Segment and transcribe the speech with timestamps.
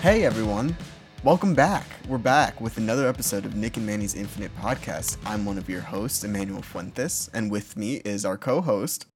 [0.00, 0.76] Hey everyone,
[1.24, 1.84] welcome back.
[2.06, 5.16] We're back with another episode of Nick and Manny's Infinite Podcast.
[5.26, 9.06] I'm one of your hosts, Emmanuel Fuentes, and with me is our co-host.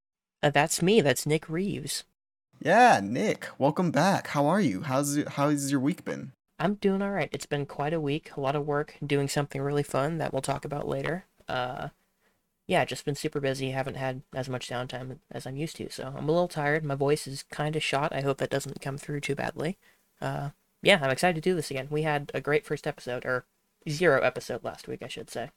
[0.43, 1.01] Uh, that's me.
[1.01, 2.03] That's Nick Reeves.
[2.59, 4.27] Yeah, Nick, welcome back.
[4.29, 4.83] How are you?
[4.83, 6.33] How's how's your week been?
[6.59, 7.29] I'm doing all right.
[7.33, 10.43] It's been quite a week, a lot of work, doing something really fun that we'll
[10.43, 11.25] talk about later.
[11.49, 11.89] Uh,
[12.67, 13.71] yeah, just been super busy.
[13.71, 16.85] Haven't had as much downtime as I'm used to, so I'm a little tired.
[16.85, 18.15] My voice is kind of shot.
[18.15, 19.77] I hope that doesn't come through too badly.
[20.21, 20.51] Uh,
[20.83, 21.89] yeah, I'm excited to do this again.
[21.91, 23.45] We had a great first episode, or
[23.89, 25.51] zero episode last week, I should say.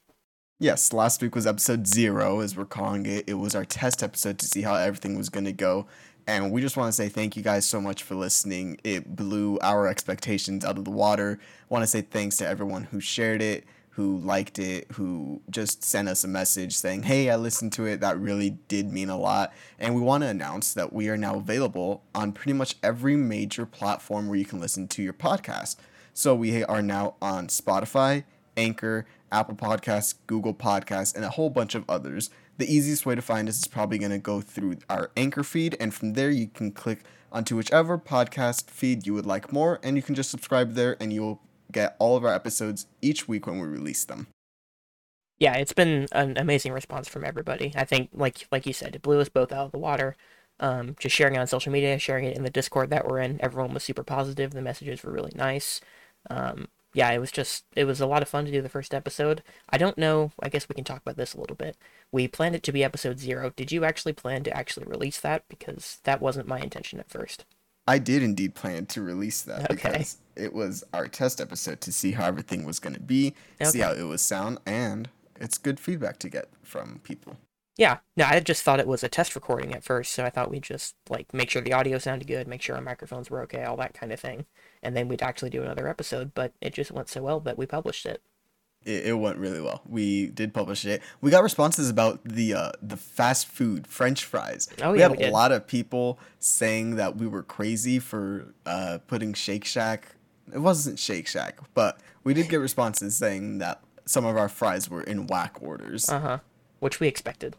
[0.60, 3.24] Yes, last week was episode zero, as we're calling it.
[3.28, 5.86] It was our test episode to see how everything was going to go.
[6.28, 8.78] And we just want to say thank you guys so much for listening.
[8.84, 11.40] It blew our expectations out of the water.
[11.70, 16.06] Want to say thanks to everyone who shared it, who liked it, who just sent
[16.06, 18.00] us a message saying, hey, I listened to it.
[18.00, 19.54] That really did mean a lot.
[19.78, 23.64] And we want to announce that we are now available on pretty much every major
[23.64, 25.76] platform where you can listen to your podcast.
[26.12, 31.74] So we are now on Spotify, Anchor, Apple Podcasts, Google Podcasts, and a whole bunch
[31.74, 32.28] of others.
[32.58, 35.76] The easiest way to find us is probably going to go through our Anchor feed,
[35.78, 39.96] and from there you can click onto whichever podcast feed you would like more, and
[39.96, 43.60] you can just subscribe there, and you'll get all of our episodes each week when
[43.60, 44.26] we release them.
[45.38, 47.72] Yeah, it's been an amazing response from everybody.
[47.76, 50.16] I think, like like you said, it blew us both out of the water.
[50.58, 53.40] Um, just sharing it on social media, sharing it in the Discord that we're in,
[53.40, 54.50] everyone was super positive.
[54.50, 55.80] The messages were really nice.
[56.28, 58.94] Um, yeah, it was just it was a lot of fun to do the first
[58.94, 59.42] episode.
[59.70, 60.32] I don't know.
[60.42, 61.76] I guess we can talk about this a little bit.
[62.12, 63.52] We planned it to be episode zero.
[63.54, 65.44] Did you actually plan to actually release that?
[65.48, 67.44] Because that wasn't my intention at first.
[67.86, 69.74] I did indeed plan to release that Okay.
[69.90, 73.78] because it was our test episode to see how everything was going to be, see
[73.80, 75.08] how it was sound, and
[75.40, 77.38] it's good feedback to get from people.
[77.78, 80.50] Yeah, no, I just thought it was a test recording at first, so I thought
[80.50, 83.62] we'd just like make sure the audio sounded good, make sure our microphones were okay,
[83.62, 84.46] all that kind of thing,
[84.82, 86.34] and then we'd actually do another episode.
[86.34, 88.20] But it just went so well that we published it.
[88.84, 89.82] It, it went really well.
[89.88, 91.02] We did publish it.
[91.20, 94.68] We got responses about the uh, the fast food French fries.
[94.82, 98.54] Oh, we yeah, had we a lot of people saying that we were crazy for
[98.66, 100.16] uh, putting Shake Shack.
[100.52, 104.90] It wasn't Shake Shack, but we did get responses saying that some of our fries
[104.90, 106.08] were in whack orders.
[106.08, 106.38] Uh huh.
[106.80, 107.54] Which we expected.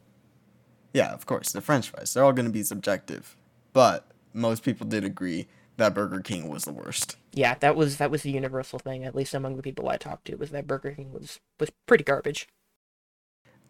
[0.94, 2.14] Yeah, of course, the French fries.
[2.14, 3.36] They're all going to be subjective,
[3.74, 7.16] but most people did agree that Burger King was the worst.
[7.32, 10.26] Yeah, that was that was the universal thing, at least among the people I talked
[10.26, 12.48] to, was that Burger King was was pretty garbage.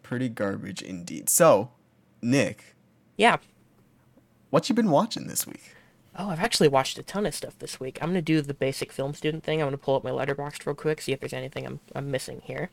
[0.02, 1.28] Pretty garbage indeed.
[1.28, 1.70] So,
[2.22, 2.74] Nick,
[3.16, 3.36] Yeah.
[4.48, 5.74] what you been watching this week?
[6.18, 7.98] Oh, I've actually watched a ton of stuff this week.
[8.02, 9.60] I'm gonna do the basic film student thing.
[9.60, 12.40] I'm gonna pull up my Letterboxd real quick, see if there's anything I'm I'm missing
[12.44, 12.70] here.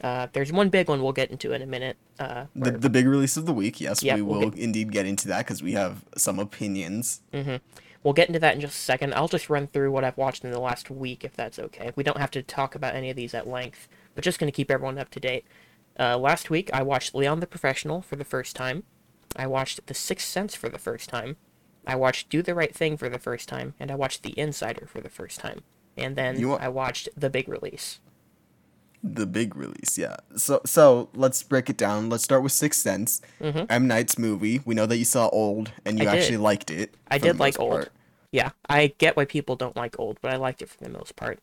[0.00, 1.96] Uh, there's one big one we'll get into in a minute.
[2.20, 4.92] Uh, The, where- the big release of the week, yes, Yeah, we we'll get- indeed
[4.92, 7.20] get into that because we have some opinions.
[8.04, 9.12] We'll get into that in just a second.
[9.14, 11.90] I'll just run through what I've watched in the last week, if that's okay.
[11.96, 14.54] We don't have to talk about any of these at length, but just going to
[14.56, 15.44] keep everyone up to date.
[15.98, 18.84] Uh, last week, I watched Leon the Professional for the first time.
[19.34, 21.36] I watched The Sixth Sense for the first time.
[21.88, 24.86] I watched Do the Right Thing for the first time, and I watched The Insider
[24.86, 25.62] for the first time.
[25.96, 27.98] And then You I watched The Big Release.
[29.02, 30.16] The big release, yeah.
[30.36, 32.08] So so let's break it down.
[32.08, 34.60] Let's start with Sixth Sense, M Night's movie.
[34.64, 36.14] We know that you saw Old and you Mm-hmm.
[36.14, 36.20] Did.
[36.20, 36.94] actually liked it.
[37.08, 37.70] I did like Old.
[37.70, 37.92] part.
[38.32, 41.14] Yeah, I get why people don't like Old, but I liked it for the most
[41.16, 41.38] part.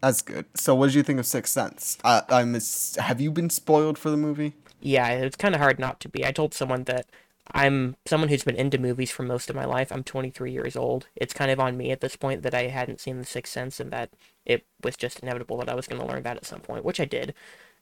[0.00, 0.46] That's good.
[0.54, 1.98] So what did you think of Sixth Sense?
[2.04, 2.56] Uh, I'm.
[2.98, 4.54] Have you been spoiled for the movie?
[4.80, 6.26] Yeah, it's kind of hard not to be.
[6.26, 7.06] I told someone that
[7.52, 9.92] I'm someone who's been into movies for most of my life.
[9.92, 11.06] I'm 23 years old.
[11.14, 13.78] It's kind of on me at this point that I hadn't seen The Sixth Sense
[13.78, 14.10] and that
[14.44, 17.00] it was just inevitable that I was going to learn that at some point, which
[17.00, 17.34] I did.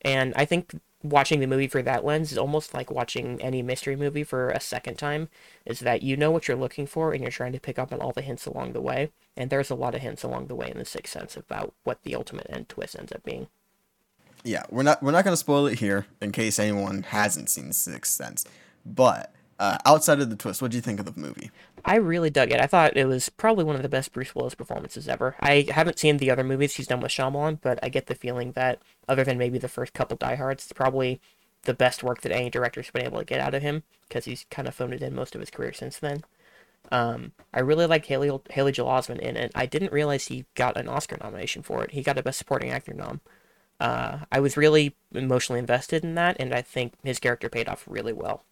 [0.02, 3.96] And I think watching the movie for that lens is almost like watching any mystery
[3.96, 5.28] movie for a second time,
[5.64, 8.00] is that you know what you're looking for and you're trying to pick up on
[8.00, 9.10] all the hints along the way.
[9.36, 12.02] And there's a lot of hints along the way in The Sixth Sense about what
[12.02, 13.48] the ultimate end twist ends up being.
[14.42, 18.12] Yeah, we're not we're not gonna spoil it here in case anyone hasn't seen Sixth
[18.12, 18.46] Sense.
[18.86, 21.50] But uh, outside of the twist, what do you think of the movie?
[21.84, 22.60] I really dug it.
[22.60, 25.36] I thought it was probably one of the best Bruce Willis performances ever.
[25.40, 28.52] I haven't seen the other movies he's done with Shyamalan, but I get the feeling
[28.52, 31.20] that, other than maybe the first couple Die Hards, it's probably
[31.62, 34.46] the best work that any director's been able to get out of him because he's
[34.50, 36.22] kind of phoned it in most of his career since then.
[36.90, 39.52] Um, I really liked Haley Haley Joel Osment in it.
[39.54, 41.92] I didn't realize he got an Oscar nomination for it.
[41.92, 43.20] He got a Best Supporting Actor nom.
[43.78, 47.84] Uh, I was really emotionally invested in that, and I think his character paid off
[47.88, 48.44] really well.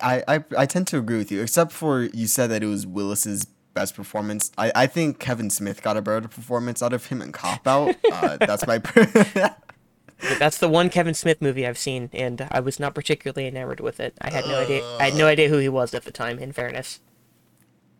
[0.00, 2.86] I, I I tend to agree with you, except for you said that it was
[2.86, 4.50] Willis's best performance.
[4.56, 7.96] I, I think Kevin Smith got a better performance out of him in Cop Out.
[8.10, 8.78] Uh, that's my.
[8.78, 9.54] Per-
[10.38, 14.00] That's the one Kevin Smith movie I've seen, and I was not particularly enamored with
[14.00, 14.14] it.
[14.22, 14.82] I had no idea.
[14.98, 16.38] I had no idea who he was at the time.
[16.38, 17.00] In fairness,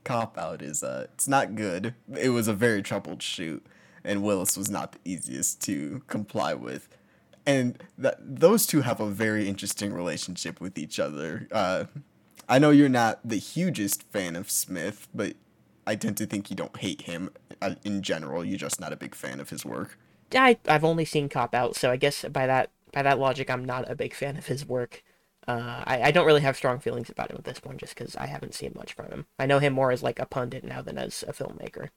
[0.05, 1.95] Cop Out is uh, it's not good.
[2.17, 3.67] It was a very troubled shoot,
[4.05, 6.89] and Willis was not the easiest to comply with.
[7.47, 11.47] And that those two have a very interesting relationship with each other.
[11.53, 11.85] Uh,
[12.49, 15.35] I know you're not the hugest fan of Smith, but
[15.87, 17.31] I tend to think you don't hate him
[17.61, 18.45] uh, in general.
[18.45, 19.99] You're just not a big fan of his work.
[20.35, 23.65] I I've only seen Cop Out, so I guess by that by that logic, I'm
[23.65, 25.03] not a big fan of his work.
[25.47, 28.17] Uh, I, I don't really have strong feelings about him at this point, just because
[28.17, 29.27] I haven't seen much from him.
[29.39, 31.91] I know him more as like a pundit now than as a filmmaker.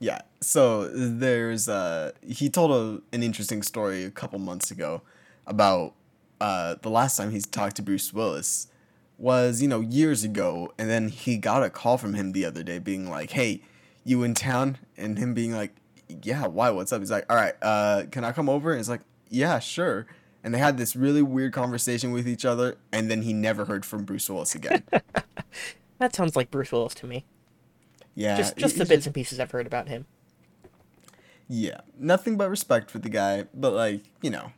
[0.00, 0.20] Yeah.
[0.40, 5.02] So there's uh he told a, an interesting story a couple months ago
[5.46, 5.94] about
[6.40, 8.68] uh the last time he's talked to Bruce Willis
[9.16, 12.62] was, you know, years ago and then he got a call from him the other
[12.62, 13.62] day being like, "Hey,
[14.04, 15.74] you in town?" and him being like,
[16.08, 16.70] "Yeah, why?
[16.70, 19.58] What's up?" He's like, "All right, uh can I come over?" And he's like, "Yeah,
[19.58, 20.06] sure."
[20.44, 23.84] And they had this really weird conversation with each other and then he never heard
[23.84, 24.84] from Bruce Willis again.
[25.98, 27.24] That sounds like Bruce Willis to me.
[28.18, 28.36] Yeah.
[28.36, 30.06] Just just the bits and pieces I've heard about him.
[31.46, 34.52] Yeah, nothing but respect for the guy, but like, you know,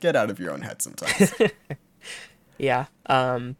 [0.00, 1.32] get out of your own head sometimes.
[2.56, 2.86] Yeah.
[3.06, 3.56] Um,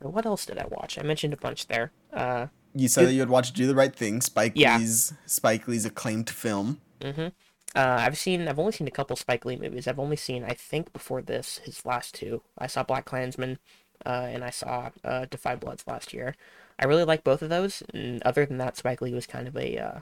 [0.00, 0.98] what else did I watch?
[0.98, 1.90] I mentioned a bunch there.
[2.12, 2.46] Uh,
[2.76, 4.78] you said that you had watched Do the Right Thing, Spike Yeah.
[4.78, 6.80] Lee's Spike Lee's acclaimed film.
[7.00, 7.28] mm-hmm.
[7.74, 8.46] Uh, I've seen.
[8.48, 9.86] I've only seen a couple Spike Lee movies.
[9.88, 12.42] I've only seen, I think, before this, his last two.
[12.58, 13.58] I saw BlacKkKlansman,
[14.06, 16.34] uh, and I saw uh, Da 5 Bloods last year.
[16.80, 17.82] I really like both of those.
[17.92, 20.00] And other than that, Spike Lee was kind of a uh,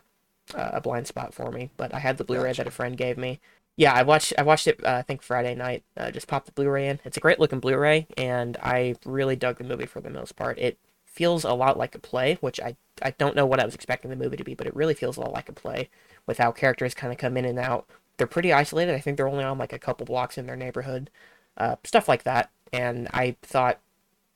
[0.54, 1.70] a blind spot for me.
[1.76, 2.62] But I had the Blu-ray Gotcha.
[2.62, 3.40] that a friend gave me.
[3.76, 4.32] Yeah, I watched.
[4.38, 4.82] I watched it.
[4.84, 5.82] Uh, I think Friday night.
[5.96, 7.00] Uh, just popped the Blu-ray in.
[7.04, 10.58] It's a great looking Blu-ray, and I really dug the movie for the most part.
[10.58, 13.74] It feels a lot like a play, which I I don't know what I was
[13.74, 15.90] expecting the movie to be, but it really feels a lot like a play
[16.26, 17.88] with how characters kind of come in and out.
[18.16, 18.94] They're pretty isolated.
[18.94, 21.10] I think they're only on like a couple blocks in their neighborhood,
[21.56, 22.50] uh, stuff like that.
[22.72, 23.78] And I thought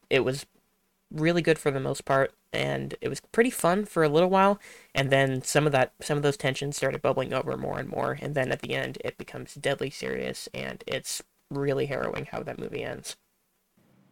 [0.08, 0.46] it was
[1.12, 4.58] really good for the most part, and it was pretty fun for a little while.
[4.94, 8.18] And then some of that, some of those tensions started bubbling over more and more.
[8.20, 12.58] And then at the end, it becomes deadly serious, and it's really harrowing how that
[12.58, 13.16] movie ends.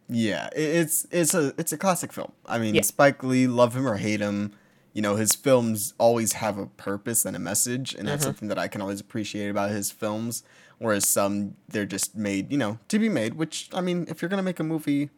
[0.09, 2.33] Yeah, it's it's a it's a classic film.
[2.45, 2.81] I mean, Yeah.
[2.81, 4.53] Spike Lee, love him or hate him,
[4.93, 8.25] you know, his films always have a purpose and a message, and that's Mhm.
[8.25, 10.43] something that I can always appreciate about his films.
[10.79, 13.35] Whereas some, they're just made, you know, to be made.
[13.35, 15.11] Which I mean, if you're gonna make a movie,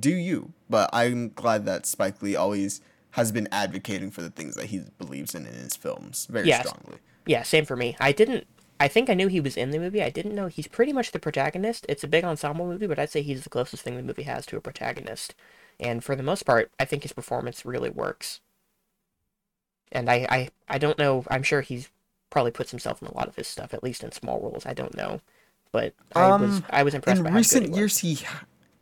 [0.00, 0.52] do you?
[0.70, 2.80] But I'm glad that Spike Lee always
[3.12, 6.52] has been advocating for the things that he believes in in his films very Yes.
[6.52, 6.98] strongly.
[7.26, 7.96] Yeah, same for me.
[8.00, 8.46] I didn't.
[8.80, 10.02] I think I knew he was in the movie.
[10.02, 11.86] I didn't know he's pretty much the protagonist.
[11.88, 14.46] It's a big ensemble movie, but I'd say he's the closest thing the movie has
[14.46, 15.34] to a protagonist.
[15.80, 18.40] And for the most part, I think his performance really works.
[19.92, 21.24] And I, I, I don't know.
[21.30, 21.90] I'm sure he's
[22.30, 24.66] probably puts himself in a lot of his stuff, at least in small roles.
[24.66, 25.20] I don't know,
[25.72, 27.86] but I was Um, I was impressed In by how good he recent was.
[27.86, 28.18] years, he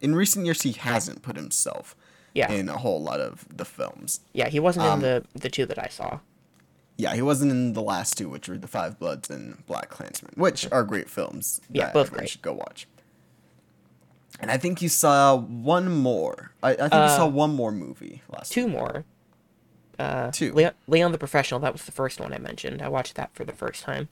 [0.02, 1.96] in recent years he hasn't put himself
[2.34, 4.20] Yeah, in a whole lot of the films.
[4.34, 6.18] yeah, he wasn't um, in the the two that I saw.
[6.98, 10.70] Yeah, he wasn't in the last two, which were The Five Bloods and BlacKkKlansman, which
[10.70, 11.60] are great films.
[11.70, 12.28] Yeah, that both everyone great.
[12.30, 12.86] should go watch.
[14.40, 16.52] And I think you saw one more.
[16.62, 18.52] I, I think you saw Uh, one more movie last.
[18.52, 19.04] Two more.
[19.98, 20.52] Uh, Two.
[20.52, 21.60] Leon, Leon the Professional.
[21.60, 22.82] That was the first one I mentioned.
[22.82, 24.08] I watched that for the first time.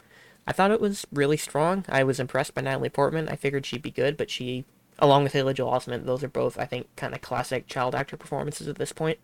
[0.47, 1.85] I thought it was really strong.
[1.89, 3.29] I was impressed by Natalie Portman.
[3.29, 4.65] I figured she'd be good, but she,
[5.01, 8.17] along with Haley Joel Osment, those are both I think kind of classic child actor
[8.17, 9.19] performances at this point,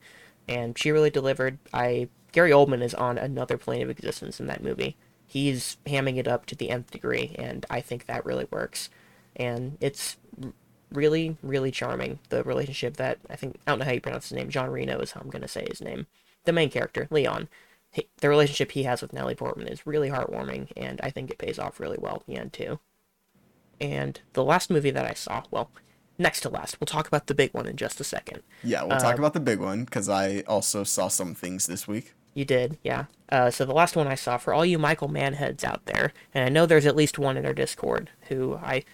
[0.49, 1.59] and she really delivered.
[1.73, 4.97] I Gary Oldman is on another plane of existence in that movie.
[5.27, 8.91] He's hamming it up to the nth degree, and I think that really works.
[9.35, 10.17] And it's
[10.93, 12.19] really, really charming.
[12.29, 14.51] The relationship that I think I don't know how you pronounce his name.
[14.51, 16.07] John Reno is how I'm gonna say his name.
[16.45, 17.49] The main character, Leon.
[17.93, 21.39] He, the relationship he has with Natalie Portman is really heartwarming, and I think it
[21.39, 22.79] pays off really well at the end too.
[23.81, 25.71] And the last movie that I saw, well,
[26.19, 28.43] next to last, we'll talk about the big one in just a second.
[28.63, 31.87] Yeah, we'll talk uh, about the big one because I also saw some things this
[31.87, 32.15] week.
[32.35, 33.07] You did, yeah.
[33.31, 36.13] Uh, so the last one I saw for all you Michael Mann heads out there,
[36.35, 38.85] and I know there's at least one in our Discord who I,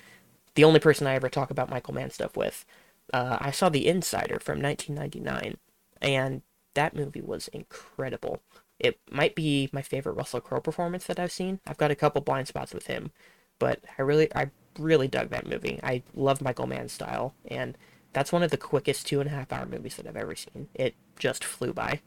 [0.55, 2.65] the only person I ever talk about Michael Mann stuff with.
[3.13, 5.57] Uh, I saw The Insider from 1999,
[6.01, 6.43] and
[6.75, 8.43] that movie was incredible.
[8.79, 11.59] It might be my favorite Russell Crowe performance that I've seen.
[11.67, 13.11] I've got a couple blind spots with him,
[13.59, 15.79] but I really, I really dug that movie.
[15.83, 17.77] I love Michael Mann's style, and
[18.13, 20.69] that's one of the quickest two and a half hour movies that I've ever seen.
[20.75, 22.01] It just flew by.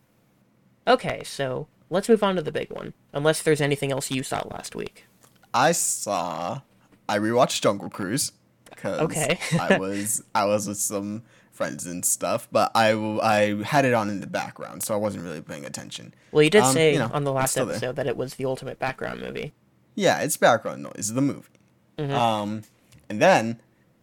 [0.87, 2.93] Okay, so let's move on to the big one.
[3.13, 5.05] Unless there's anything else you saw last week.
[5.53, 6.61] I saw.
[7.07, 8.31] I rewatched Jungle Cruise
[8.69, 9.39] because Okay.
[9.59, 14.09] I was I was with some friends and stuff, but I I had it on
[14.09, 16.13] in the background, so I wasn't really paying attention.
[16.31, 17.75] Well, you did Um, say you know, on the last still there.
[17.77, 19.53] episode that it was the ultimate background movie.
[19.95, 21.13] Yeah, it's background noise.
[21.13, 21.47] The movie.
[21.97, 22.11] Mhm.
[22.11, 22.61] Um,
[23.09, 23.61] And then,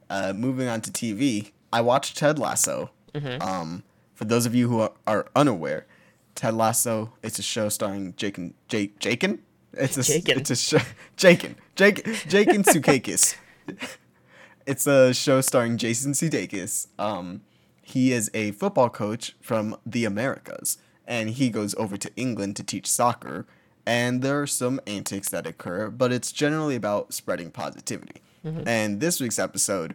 [0.09, 2.91] uh, moving on to TV, I watched Ted Lasso.
[3.15, 3.43] Mm-hmm.
[3.43, 3.83] Um,
[4.15, 5.87] for those of you who are, are unaware,
[6.35, 9.41] Ted Lasso it's a show starring Jaken Jake Jaken.
[9.75, 10.37] It's a Jaken.
[10.39, 10.79] it's a show
[11.17, 13.35] Jaken Jake Jaken Sudeikis.
[14.67, 16.87] it's a show starring Jason Sudeikis.
[16.99, 17.43] Um,
[17.83, 22.63] he is a football coach from the Americas, and he goes over to England to
[22.63, 23.47] teach soccer.
[23.85, 28.23] And there are some antics that occur, but it's generally about spreading positivity.
[28.45, 28.67] Mm-hmm.
[28.67, 29.95] And this week's episode,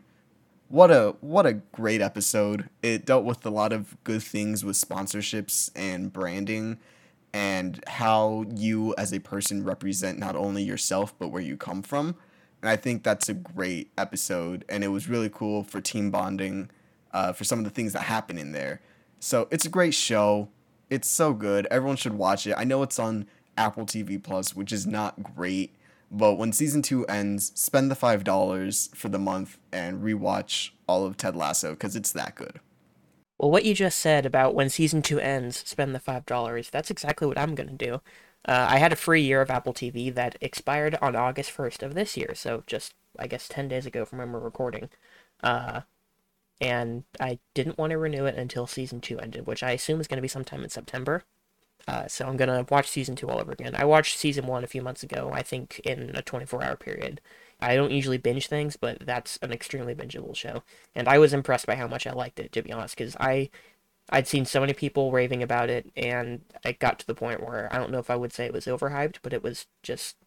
[0.70, 2.70] what a what a great episode.
[2.82, 6.77] It dealt with a lot of good things with sponsorships and branding
[7.34, 12.15] and how you as a person represent not only yourself but where you come from.
[12.62, 16.70] And I think that's a great episode and it was really cool for team bonding
[17.13, 18.82] uh, for some of the things that happen in there.
[19.20, 20.50] So it's a great show.
[20.89, 21.67] It's so good.
[21.72, 22.56] Everyone should watch it.
[22.58, 23.25] I know it's on
[23.58, 25.76] Apple TV Plus, which is not great,
[26.10, 31.06] but when season two ends, spend the five dollars for the month and rewatch all
[31.06, 32.60] of Ted Lasso because it's that good.
[33.38, 36.70] Well, what you just said about when season two ends, spend the five dollars.
[36.70, 38.02] That's exactly what I'm gonna do.
[38.48, 41.94] Uh, I had a free year of Apple TV that expired on August first of
[41.94, 44.90] this year, so just I guess ten days ago from when we're recording.
[45.44, 45.82] Uh,
[46.60, 50.08] and I didn't want to renew it until season two ended, which I assume is
[50.08, 51.24] going to be sometime in September.
[51.88, 53.75] Uh, so I'm gonna watch season two all over again.
[53.75, 57.22] I watched season one a few months ago, I think in a 24 hour period.
[57.60, 60.63] I don't usually binge things, but that's an extremely bingeable show,
[60.96, 63.50] and I was impressed by how much I liked it, to be honest, because I
[64.10, 67.74] I'd seen so many people raving about it, and it got to the point where
[67.74, 70.17] I don't know if I would say it was overhyped, but it was just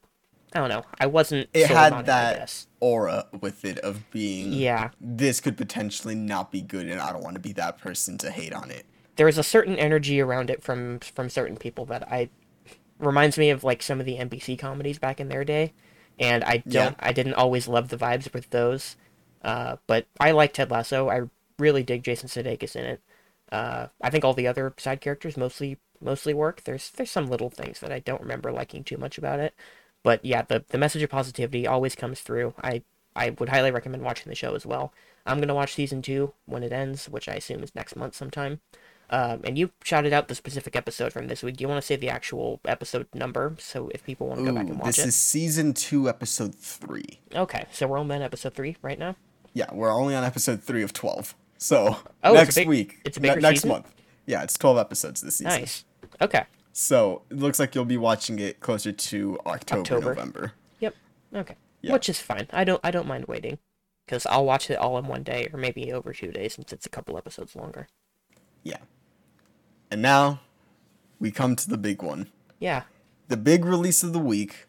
[0.52, 0.82] I don't know.
[0.98, 1.48] I wasn't.
[1.54, 2.66] It had that guess.
[2.80, 7.22] aura with it of being Yeah, this could potentially not be good and I don't
[7.22, 8.84] want to be that person to hate on it.
[9.16, 12.30] There was a certain energy around it from from certain people that I
[12.98, 15.72] reminds me of like some of the NBC comedies back in their day,
[16.18, 18.96] and I don't I didn't always love the vibes with those,
[19.42, 21.08] uh, but I like Ted Lasso.
[21.08, 21.22] I
[21.58, 23.00] really dig Jason Sudeikis in it.
[23.52, 26.62] Uh, I think all the other side characters mostly mostly work.
[26.64, 29.54] There's there's some little things that I don't remember liking too much about it,
[30.02, 32.54] but yeah, the the message of positivity always comes through.
[32.62, 32.82] I
[33.16, 34.92] I would highly recommend watching the show as well.
[35.26, 38.60] I'm gonna watch season two when it ends, which I assume is next month sometime.
[39.12, 41.56] Um, and you shouted out the specific episode from this week.
[41.56, 44.52] Do you want to say the actual episode number so if people want to go
[44.54, 44.96] back and watch it.
[45.02, 47.18] this is season two, episode three.
[47.34, 49.16] Okay, so we're only on episode three right now.
[49.52, 51.34] Yeah, we're only on episode three of twelve.
[51.58, 53.70] So Oh, it's next big- week, it's ne- next season?
[53.70, 53.92] month.
[54.26, 55.60] Yeah, it's twelve episodes this season.
[55.60, 55.84] Nice.
[56.20, 56.44] Okay.
[56.72, 60.08] So it looks like you'll be watching it closer to October, October.
[60.14, 60.52] November.
[60.78, 60.94] Yep.
[61.34, 61.56] Okay.
[61.82, 61.94] Yeah.
[61.94, 62.46] Which is fine.
[62.52, 63.58] I don't I don't mind waiting,
[64.06, 66.86] because I'll watch it all in one day or maybe over two days since it's
[66.86, 67.88] a couple episodes longer.
[68.62, 68.76] Yeah.
[69.90, 70.40] And now
[71.18, 72.28] we come to the big one.
[72.58, 72.82] Yeah.
[73.28, 74.66] The big release of the week,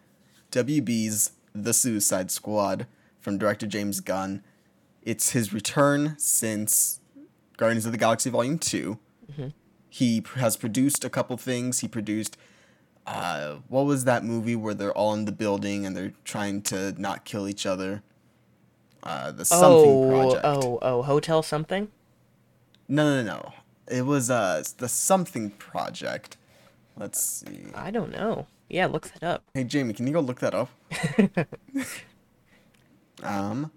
[0.51, 2.87] WB's The Suicide Squad
[3.19, 4.43] from director James Gunn.
[5.03, 6.99] It's his return since
[7.57, 8.97] Guardians of the Galaxy Volume 2.
[9.89, 11.79] He has produced a couple things.
[11.79, 12.37] He produced,
[13.05, 16.93] uh, what was that movie where they're all in the building and they're trying to
[16.99, 18.01] not kill each other?
[19.03, 20.45] Uh, the Something oh Project.
[20.45, 21.89] oh oh hotel something.
[22.87, 23.53] No, no, no.
[23.91, 26.37] It was uh, the Something Project.
[26.97, 27.65] Let's see.
[27.75, 28.47] I don't know.
[28.69, 29.43] Yeah, look that up.
[29.53, 30.69] Hey Jamie, can you go look that up?
[33.23, 33.71] um,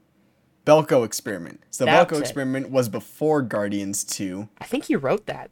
[0.65, 1.61] Belko experiment.
[1.71, 2.21] So the That's Belko it.
[2.21, 4.49] experiment was before Guardians Two.
[4.59, 5.51] I think you wrote that.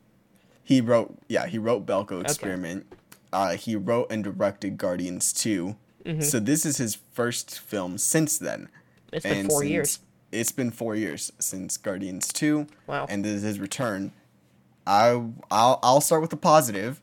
[0.63, 2.87] He wrote, yeah, he wrote Belko experiment.
[3.33, 6.21] Uh, he wrote and directed Guardians 2 Mm-hmm.
[6.23, 8.69] So this is his first film since then.
[9.13, 10.01] It's been four years.
[10.31, 12.67] It's been four years since Guardians Two.
[12.87, 13.07] Wow.
[13.09, 14.13] And this is his return.
[14.87, 17.01] I I'll I'll start with the positive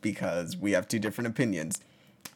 [0.00, 1.80] because we have two different opinions.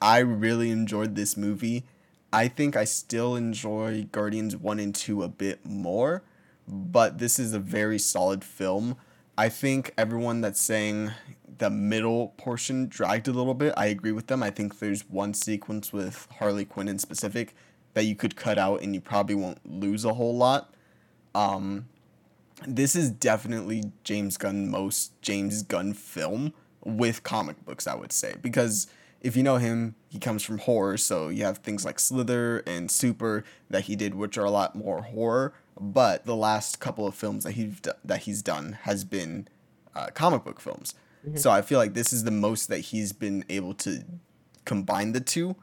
[0.01, 1.85] I really enjoyed this movie.
[2.33, 6.23] I think I still enjoy Guardians 1 and 2 a bit more,
[6.67, 8.97] but this is a very solid film.
[9.37, 11.13] I think everyone that's saying
[11.59, 14.43] the middle portion dragged a little bit, I agree with them.
[14.43, 17.55] I think there's one sequence with Harley Quinn in specific
[17.95, 20.73] that you could cut out and you probably won't lose a whole lot.
[21.35, 21.87] Um,
[22.67, 26.53] this is definitely James Gunn most James Gunn film
[26.85, 28.87] with comic books, I would say, because
[29.21, 32.91] if you know him, he comes from horror, so you have things like Slither and
[32.91, 35.53] Super that he did, which are a lot more horror.
[35.81, 39.49] But the last couple of films that he's d- that he's done has been
[39.95, 40.95] uh, comic book films.
[41.35, 44.05] So I feel like this is the most that he's been able to
[44.65, 45.57] combine the two.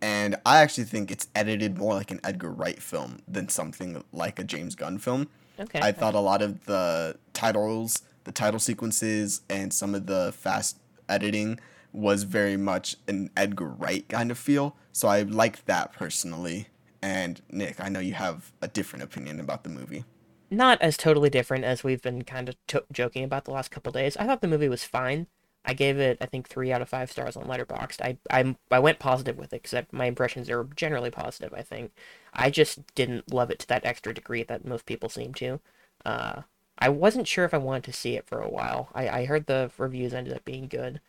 [0.00, 4.38] And I actually think it's edited more like an Edgar Wright film than something like
[4.38, 5.28] a James Gunn film.
[5.58, 5.80] Okay.
[5.80, 10.78] I thought a lot of the titles, the title sequences, and some of the fast
[11.08, 11.58] editing
[11.92, 14.76] was very much an Edgar Wright kind of feel.
[14.92, 16.68] So I liked that personally.
[17.02, 20.04] And Nick, I know you have a different opinion about the movie.
[20.50, 23.90] Not as totally different as we've been kind of to- joking about the last couple
[23.92, 24.16] days.
[24.16, 25.26] I thought the movie was fine.
[25.64, 28.00] I gave it, I think, three out of five stars on Letterboxd.
[28.00, 31.54] I I, I went positive with it because my impressions are generally positive.
[31.54, 31.92] I think
[32.34, 35.60] I just didn't love it to that extra degree that most people seem to.
[36.04, 36.42] Uh,
[36.78, 38.88] I wasn't sure if I wanted to see it for a while.
[38.94, 41.00] I, I heard the reviews ended up being good,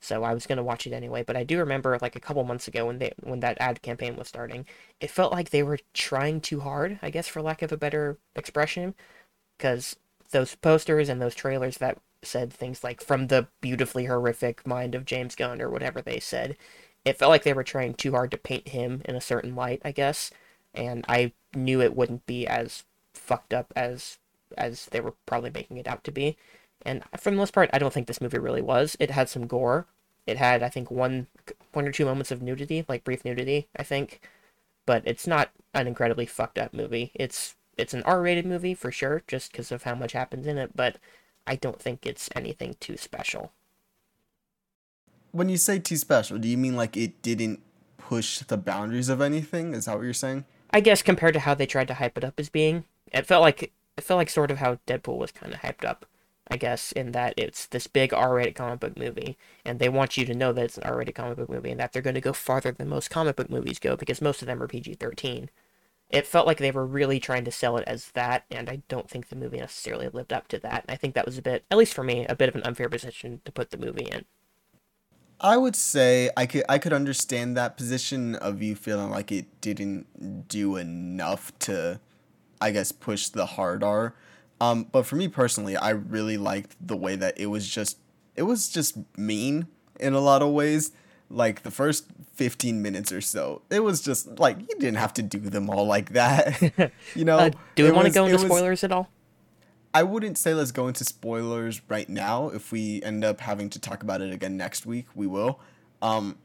[0.00, 1.22] so I was gonna watch it anyway.
[1.22, 4.16] But I do remember like a couple months ago when they when that ad campaign
[4.16, 4.66] was starting,
[5.00, 6.98] it felt like they were trying too hard.
[7.02, 8.94] I guess for lack of a better expression,
[9.56, 9.96] because
[10.30, 15.04] those posters and those trailers that said things like from the beautifully horrific mind of
[15.04, 16.56] James Gunn or whatever they said.
[17.04, 19.80] It felt like they were trying too hard to paint him in a certain light,
[19.84, 20.30] I guess,
[20.74, 22.84] and I knew it wouldn't be as
[23.14, 24.18] fucked up as
[24.56, 26.36] as they were probably making it out to be.
[26.82, 28.96] And for the most part, I don't think this movie really was.
[29.00, 29.86] It had some gore.
[30.26, 31.26] It had, I think, one
[31.72, 34.20] one or two moments of nudity, like brief nudity, I think.
[34.86, 37.12] But it's not an incredibly fucked up movie.
[37.14, 40.76] It's it's an R-rated movie for sure, just because of how much happens in it.
[40.76, 40.96] But
[41.48, 43.52] I don't think it's anything too special.
[45.32, 47.60] When you say too special, do you mean like it didn't
[47.96, 49.74] push the boundaries of anything?
[49.74, 50.44] Is that what you're saying?
[50.70, 53.42] I guess compared to how they tried to hype it up as being, it felt
[53.42, 56.04] like it felt like sort of how Deadpool was kind of hyped up.
[56.50, 60.24] I guess in that it's this big R-rated comic book movie, and they want you
[60.26, 62.32] to know that it's an R-rated comic book movie, and that they're going to go
[62.32, 65.48] farther than most comic book movies go because most of them are PG-13
[66.10, 69.10] it felt like they were really trying to sell it as that, and I don't
[69.10, 70.84] think the movie necessarily lived up to that.
[70.86, 72.62] And I think that was a bit, at least for me, a bit of an
[72.62, 74.24] unfair position to put the movie in.
[75.40, 79.60] I would say I could I could understand that position of you feeling like it
[79.60, 82.00] didn't do enough to,
[82.60, 84.14] I guess, push the hard R.
[84.60, 87.98] Um, but for me personally, I really liked the way that it was just
[88.34, 89.68] it was just mean
[90.00, 90.90] in a lot of ways
[91.30, 95.22] like the first 15 minutes or so it was just like you didn't have to
[95.22, 97.38] do them all like that you know?
[97.38, 99.10] Uh, do we want to go into spoilers at all?
[99.92, 102.50] I wouldn't say let's go into spoilers right now.
[102.50, 105.60] If we end up having to talk about it again next week we will.
[106.02, 106.38] Um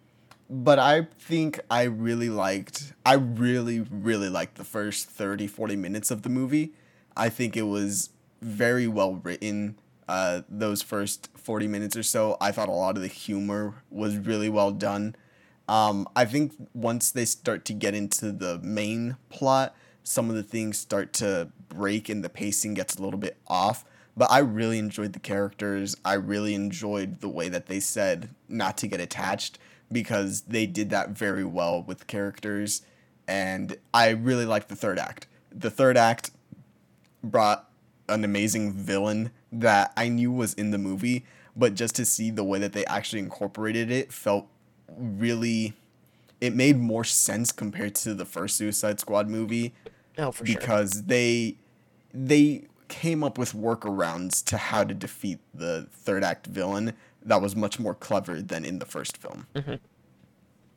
[0.49, 6.11] but i think i really liked i really really liked the first 30 40 minutes
[6.11, 6.73] of the movie.
[7.15, 8.09] I think it was
[8.41, 13.01] very well written uh, those first 40 minutes or so, I thought a lot of
[13.01, 15.15] the humor was really well done.
[15.67, 20.43] Um, I think once they start to get into the main plot, some of the
[20.43, 23.85] things start to break and the pacing gets a little bit off.
[24.15, 25.95] But I really enjoyed the characters.
[26.05, 29.57] I really enjoyed the way that they said not to get attached
[29.91, 32.83] because they did that very well with characters.
[33.27, 35.27] And I really liked the third act.
[35.51, 36.31] The third act
[37.23, 37.69] brought
[38.09, 42.43] an amazing villain that I knew was in the movie, but just to see the
[42.43, 44.47] way that they actually incorporated it felt
[44.87, 45.73] really
[46.41, 49.73] it made more sense compared to the first Suicide Squad movie.
[50.17, 50.55] Oh, for sure.
[50.55, 51.01] because sure.
[51.05, 51.57] they
[52.13, 56.93] they came up with workarounds to how to defeat the third act villain
[57.25, 59.47] that was much more clever than in the first film.
[59.55, 59.75] Mm-hmm.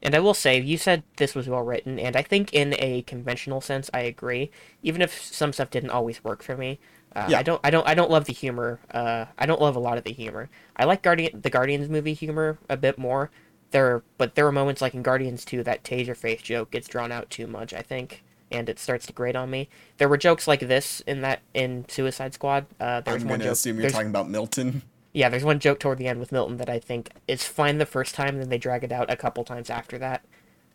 [0.02, 3.02] And I will say, you said this was well written, and I think in a
[3.02, 4.50] conventional sense, I agree.
[4.82, 6.78] Even if some stuff didn't always work for me,
[7.14, 7.38] uh, yeah.
[7.38, 8.80] I don't, I don't, I don't love the humor.
[8.90, 10.50] Uh, I don't love a lot of the humor.
[10.76, 13.30] I like Guardian, the Guardians movie humor a bit more.
[13.70, 17.30] There, but there are moments like in Guardians 2 that Taserface joke gets drawn out
[17.30, 17.74] too much.
[17.74, 19.68] I think, and it starts to grate on me.
[19.98, 22.66] There were jokes like this in that in Suicide Squad.
[22.78, 24.82] Uh, there's I'm one gonna joke, assume you're talking about Milton.
[25.12, 27.86] Yeah, there's one joke toward the end with Milton that I think is fine the
[27.86, 30.22] first time, then they drag it out a couple times after that.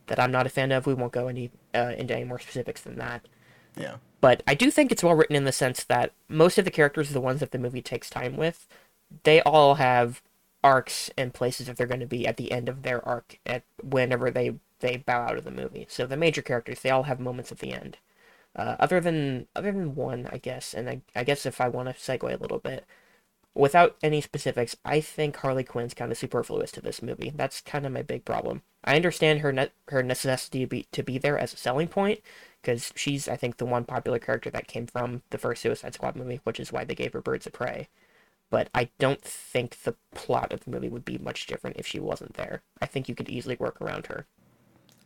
[0.07, 0.87] That I'm not a fan of.
[0.87, 3.25] We won't go any uh, into any more specifics than that.
[3.77, 3.97] Yeah.
[4.21, 7.09] But I do think it's well written in the sense that most of the characters
[7.09, 8.67] are the ones that the movie takes time with.
[9.23, 10.21] They all have
[10.63, 13.63] arcs and places that they're going to be at the end of their arc at
[13.83, 15.85] whenever they they bow out of the movie.
[15.89, 17.97] So the major characters, they all have moments at the end.
[18.55, 21.87] Uh, other than other than one, I guess, and I, I guess if I want
[21.89, 22.85] to segue a little bit,
[23.53, 27.31] without any specifics, I think Harley Quinn's kind of superfluous to this movie.
[27.33, 28.61] That's kind of my big problem.
[28.83, 32.19] I understand her ne- her necessity to be to be there as a selling point,
[32.61, 36.15] because she's I think the one popular character that came from the first Suicide Squad
[36.15, 37.87] movie, which is why they gave her Birds of Prey.
[38.49, 41.99] But I don't think the plot of the movie would be much different if she
[41.99, 42.61] wasn't there.
[42.81, 44.25] I think you could easily work around her.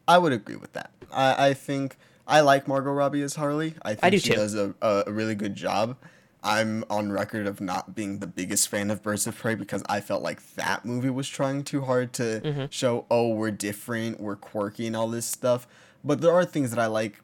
[0.08, 0.92] I would agree with that.
[1.12, 3.76] I, I think I like Margot Robbie as Harley.
[3.84, 4.36] I think I do she too.
[4.36, 5.96] does a, a really good job.
[6.44, 10.00] I'm on record of not being the biggest fan of Birds of Prey because I
[10.00, 12.66] felt like that movie was trying too hard to mm-hmm.
[12.70, 15.68] show, oh, we're different, we're quirky, and all this stuff.
[16.04, 17.20] But there are things that I like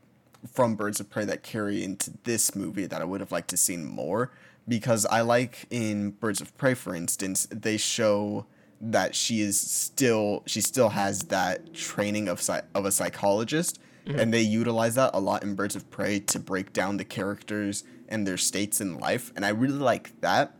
[0.51, 3.57] from Birds of Prey that carry into this movie that I would have liked to
[3.57, 4.31] seen more
[4.67, 8.45] because I like in Birds of Prey for instance they show
[8.79, 14.19] that she is still she still has that training of of a psychologist Mm-hmm.
[14.19, 17.83] And they utilize that a lot in Birds of Prey to break down the characters
[18.09, 19.31] and their states in life.
[19.35, 20.55] And I really like that.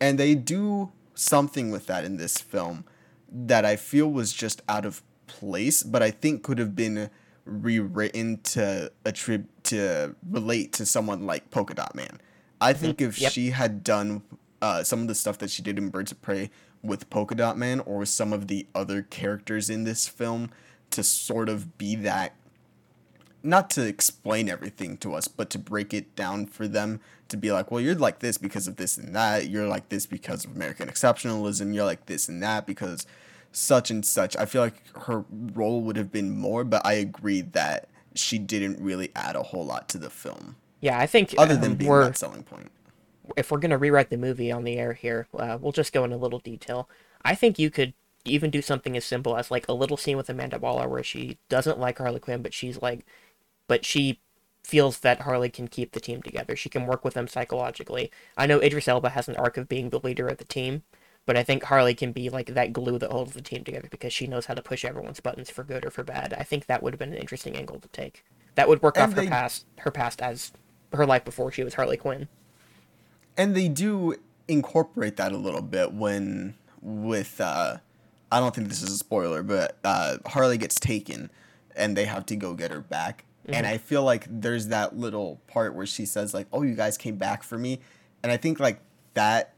[0.00, 2.84] And they do something with that in this film
[3.30, 7.10] that I feel was just out of place, but I think could have been
[7.44, 12.20] rewritten to attribute to relate to someone like Polka Dot Man.
[12.60, 13.08] I think mm-hmm.
[13.08, 13.32] if yep.
[13.32, 14.22] she had done
[14.60, 16.50] uh, some of the stuff that she did in Birds of Prey
[16.82, 20.50] with Polka Dot Man or some of the other characters in this film
[20.90, 22.34] to sort of be that
[23.42, 27.50] not to explain everything to us, but to break it down for them to be
[27.50, 29.48] like, well, you're like this because of this and that.
[29.48, 31.74] You're like this because of American exceptionalism.
[31.74, 33.06] You're like this and that because
[33.52, 34.36] such and such.
[34.36, 38.80] I feel like her role would have been more, but I agree that she didn't
[38.80, 40.56] really add a whole lot to the film.
[40.80, 42.70] Yeah, I think other than um, being that selling point.
[43.36, 46.12] If we're gonna rewrite the movie on the air here, uh, we'll just go in
[46.12, 46.88] a little detail.
[47.22, 50.28] I think you could even do something as simple as like a little scene with
[50.28, 53.06] Amanda Waller where she doesn't like Harley Quinn, but she's like,
[53.66, 54.20] but she
[54.62, 56.54] feels that Harley can keep the team together.
[56.54, 58.10] She can work with them psychologically.
[58.36, 60.82] I know Idris Elba has an arc of being the leader of the team,
[61.26, 64.12] but I think Harley can be like that glue that holds the team together because
[64.12, 66.34] she knows how to push everyone's buttons for good or for bad.
[66.36, 68.24] I think that would have been an interesting angle to take.
[68.54, 70.52] That would work and off they, her past, her past as
[70.92, 72.28] her life before she was Harley Quinn.
[73.36, 74.16] And they do
[74.48, 77.76] incorporate that a little bit when with uh
[78.32, 81.30] I don't think this is a spoiler, but uh Harley gets taken
[81.76, 83.24] and they have to go get her back.
[83.44, 83.54] Mm-hmm.
[83.54, 86.98] And I feel like there's that little part where she says like, "Oh, you guys
[86.98, 87.80] came back for me."
[88.22, 88.80] And I think like
[89.14, 89.54] that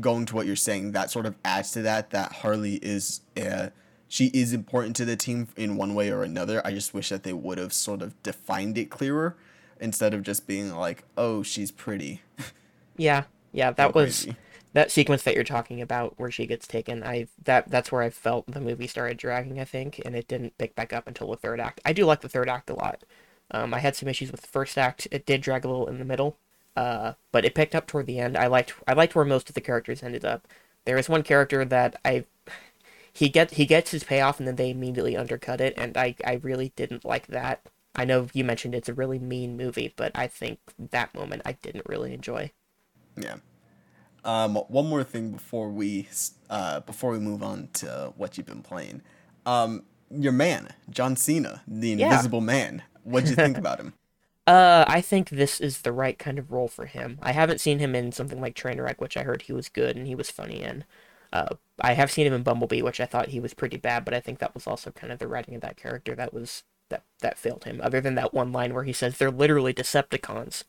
[0.00, 2.10] going to what you're saying, that sort of adds to that.
[2.10, 3.68] That Harley is, uh,
[4.08, 6.60] she is important to the team in one way or another.
[6.66, 9.36] I just wish that they would have sort of defined it clearer
[9.80, 12.22] instead of just being like, "Oh, she's pretty."
[12.96, 14.36] Yeah, yeah, that was crazy.
[14.74, 17.02] that sequence that you're talking about where she gets taken.
[17.02, 19.58] I that that's where I felt the movie started dragging.
[19.60, 21.80] I think, and it didn't pick back up until the third act.
[21.84, 23.04] I do like the third act a lot.
[23.50, 25.08] Um, I had some issues with the first act.
[25.10, 26.38] It did drag a little in the middle,
[26.76, 28.36] uh, but it picked up toward the end.
[28.36, 30.46] I liked I liked where most of the characters ended up.
[30.84, 32.24] There is one character that I
[33.12, 36.34] he get he gets his payoff and then they immediately undercut it, and I I
[36.42, 37.62] really didn't like that.
[37.94, 41.52] I know you mentioned it's a really mean movie, but I think that moment I
[41.52, 42.52] didn't really enjoy.
[43.16, 43.36] Yeah.
[44.22, 46.08] Um, one more thing before we
[46.48, 49.02] uh, before we move on to what you've been playing.
[49.46, 52.44] Um, your man, John Cena, the Invisible yeah.
[52.44, 52.82] Man.
[53.04, 53.94] What'd you think about him?
[54.50, 57.20] Uh, I think this is the right kind of role for him.
[57.22, 60.08] I haven't seen him in something like Trainwreck, which I heard he was good and
[60.08, 60.84] he was funny in.
[61.32, 64.12] Uh, I have seen him in Bumblebee, which I thought he was pretty bad, but
[64.12, 67.04] I think that was also kind of the writing of that character that was that
[67.20, 67.80] that failed him.
[67.80, 70.64] Other than that one line where he says they're literally Decepticons.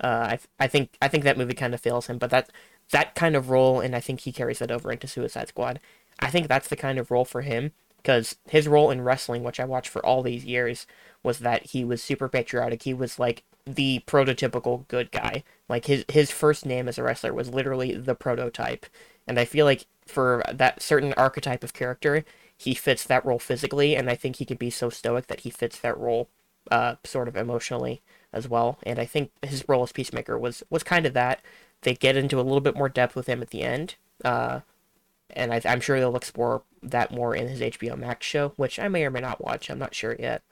[0.00, 2.50] Uh, I I think I think that movie kind of fails him, but that
[2.92, 5.80] that kind of role, and I think he carries that over into Suicide Squad.
[6.20, 9.60] I think that's the kind of role for him because his role in wrestling, which
[9.60, 10.86] I watched for all these years,
[11.22, 12.82] was that he was super patriotic.
[12.82, 15.44] He was like the prototypical good guy.
[15.68, 18.86] Like his his first name as a wrestler was literally the prototype.
[19.26, 22.24] And I feel like for that certain archetype of character,
[22.56, 25.50] he fits that role physically, and I think he could be so stoic that he
[25.50, 26.28] fits that role
[26.70, 28.02] uh, sort of emotionally
[28.32, 28.78] as well.
[28.82, 31.42] And I think his role as Peacemaker was was kind of that.
[31.82, 34.60] They get into a little bit more depth with him at the end, uh,
[35.30, 38.88] and I, am sure they'll explore that more in his HBO Max show, which I
[38.88, 39.70] may or may not watch.
[39.70, 40.42] I'm not sure yet.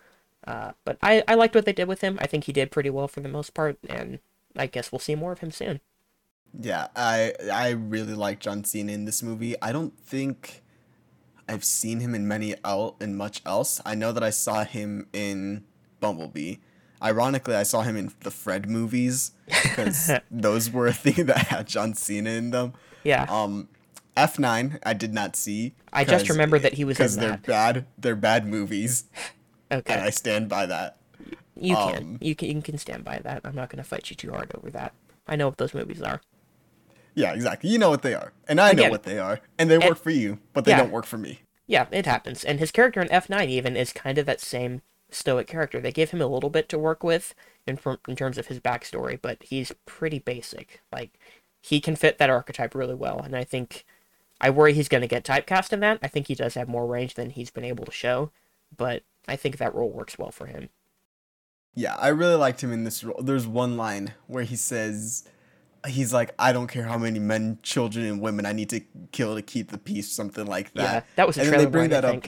[0.47, 2.19] Uh, but I, I liked what they did with him.
[2.21, 4.21] I think he did pretty well for the most part, and
[4.57, 5.81] I guess we'll see more of him soon.
[6.59, 9.61] Yeah, I I really like John Cena in this movie.
[9.61, 10.63] I don't think
[11.49, 13.81] I've seen him in many el- in much else.
[13.85, 15.65] I know that I saw him in
[16.01, 16.57] Bumblebee.
[17.03, 21.67] Ironically, I saw him in the Fred movies because those were a thing that had
[21.67, 22.73] John Cena in them.
[23.05, 23.27] Yeah.
[23.29, 23.69] Um,
[24.17, 25.75] F nine I did not see.
[25.93, 27.87] I just remember that he was because they're bad.
[27.99, 29.05] They're bad movies.
[29.71, 29.95] Okay.
[29.95, 30.97] And I stand by that.
[31.55, 32.19] You um, can.
[32.21, 32.49] You can.
[32.49, 33.43] You can stand by that.
[33.45, 34.93] I'm not going to fight you too hard over that.
[35.27, 36.21] I know what those movies are.
[37.15, 37.71] Yeah, exactly.
[37.71, 39.99] You know what they are, and I know what they are, and they and, work
[39.99, 41.41] for you, but they yeah, don't work for me.
[41.67, 42.45] Yeah, it happens.
[42.45, 45.81] And his character in F9 even is kind of that same stoic character.
[45.81, 47.35] They give him a little bit to work with
[47.67, 50.83] in in terms of his backstory, but he's pretty basic.
[50.93, 51.19] Like
[51.63, 53.87] he can fit that archetype really well, and I think
[54.39, 55.99] I worry he's going to get typecast in that.
[56.03, 58.31] I think he does have more range than he's been able to show,
[58.75, 60.69] but I think that role works well for him.
[61.75, 63.21] Yeah, I really liked him in this role.
[63.23, 65.29] There's one line where he says,
[65.87, 68.81] he's like, I don't care how many men, children, and women I need to
[69.13, 70.83] kill to keep the peace, something like that.
[70.83, 71.53] Yeah, that was a and.
[71.53, 72.25] Then they bring line, that up.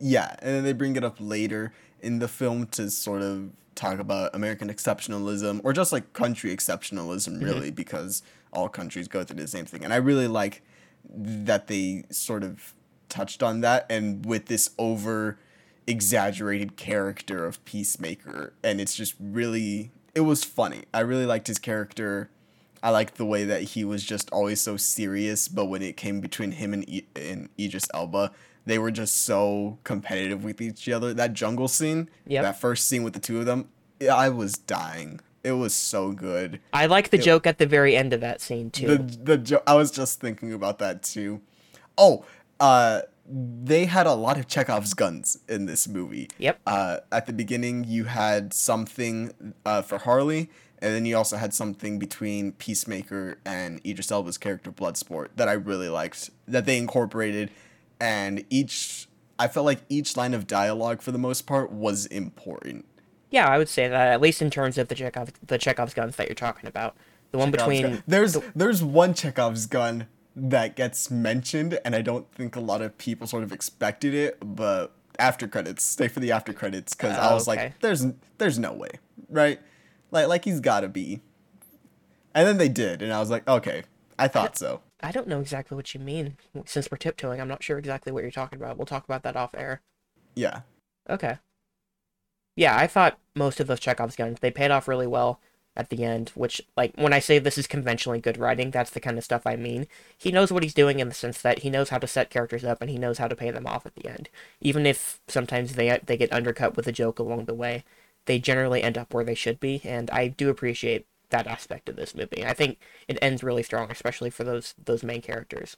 [0.00, 4.00] Yeah, and then they bring it up later in the film to sort of talk
[4.00, 7.44] about American exceptionalism or just like country exceptionalism, mm-hmm.
[7.44, 7.76] really, mm-hmm.
[7.76, 8.22] because
[8.52, 9.84] all countries go through the same thing.
[9.84, 10.62] And I really like
[11.08, 12.74] that they sort of
[13.08, 15.38] touched on that, and with this over
[15.88, 20.82] exaggerated character of Peacemaker, and it's just really it was funny.
[20.92, 22.30] I really liked his character.
[22.82, 26.20] I liked the way that he was just always so serious, but when it came
[26.20, 28.30] between him and, e- and Idris Elba,
[28.66, 31.12] they were just so competitive with each other.
[31.12, 32.42] That jungle scene, Yep.
[32.44, 33.68] that first scene with the two of them,
[34.10, 35.20] I was dying.
[35.42, 36.60] It was so good.
[36.72, 38.86] I like the joke at the very end of that scene too.
[38.86, 41.40] The the jo- I was just thinking about that too.
[41.96, 42.24] Oh,
[42.60, 46.28] uh, they had a lot of Chekhov's guns in this movie.
[46.38, 46.60] Yep.
[46.66, 51.52] Uh, at the beginning, you had something uh, for Harley, and then you also had
[51.52, 57.50] something between Peacemaker and Idris Elba's character Bloodsport that I really liked that they incorporated,
[58.00, 62.86] and each I felt like each line of dialogue for the most part was important.
[63.30, 66.16] Yeah, I would say that at least in terms of the Chekhov the Chekhov's guns
[66.16, 66.96] that you're talking about.
[67.30, 68.02] The one Chekhov's between gun.
[68.06, 70.06] there's there's one Chekhov's gun
[70.40, 74.38] that gets mentioned, and I don't think a lot of people sort of expected it,
[74.40, 77.64] but after credits, stay for the after credits because I Oh, was okay.
[77.64, 78.06] like, there's
[78.38, 78.90] there's no way,
[79.28, 79.60] right?
[80.10, 81.20] Like like he's got to be.
[82.34, 83.82] And then they did, and I was like, okay,
[84.18, 84.82] I thought so.
[85.02, 86.36] I don't know exactly what you mean.
[86.66, 88.76] Since we're tiptoeing, I'm not sure exactly what you're talking about.
[88.76, 89.80] We'll talk about that off air.
[90.34, 90.60] Yeah,
[91.10, 91.38] Okay.
[92.56, 95.40] Yeah, I thought most of those Chekhov's guns they paid off really well
[95.78, 96.30] at the end.
[96.34, 99.46] Which, like, when I say this is conventionally good writing, that's the kind of stuff
[99.46, 99.86] I mean.
[100.18, 102.64] He knows what he's doing in the sense that he knows how to set characters
[102.64, 104.28] up and he knows how to pay them off at the end.
[104.60, 107.84] Even if sometimes they they get undercut with a joke along the way,
[108.26, 109.80] they generally end up where they should be.
[109.84, 112.44] And I do appreciate that aspect of this movie.
[112.44, 115.76] I think it ends really strong, especially for those those main characters.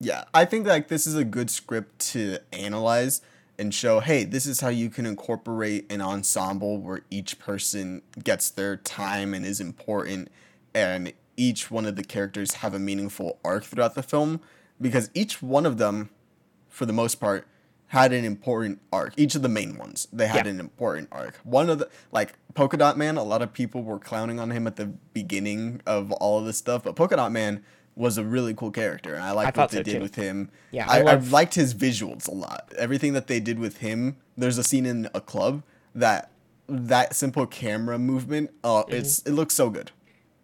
[0.00, 0.24] yeah.
[0.34, 3.20] I think like this is a good script to analyze
[3.58, 8.50] and show, hey, this is how you can incorporate an ensemble where each person gets
[8.50, 10.28] their time and is important,
[10.74, 14.40] and each one of the characters have a meaningful arc throughout the film
[14.80, 16.10] because each one of them,
[16.68, 17.46] for the most part,
[17.90, 19.14] had an important arc.
[19.16, 20.52] Each of the main ones, they had Yeah.
[20.52, 21.36] an important arc.
[21.44, 24.66] One of the like Polka Dot Man, a lot of people were clowning on him
[24.66, 27.62] at the beginning of all of this stuff, but Polka Dot Man
[27.96, 30.00] was a really cool character, and I liked what they so, did too.
[30.00, 30.50] with him.
[30.70, 32.72] Yeah, I I, I, liked his visuals a lot.
[32.78, 34.16] Everything that they did with him.
[34.36, 35.62] There's a scene in a club
[35.94, 36.30] that
[36.68, 38.50] that simple camera movement.
[38.64, 38.94] Uh, Mm-hmm.
[38.94, 39.92] it's it looks so good.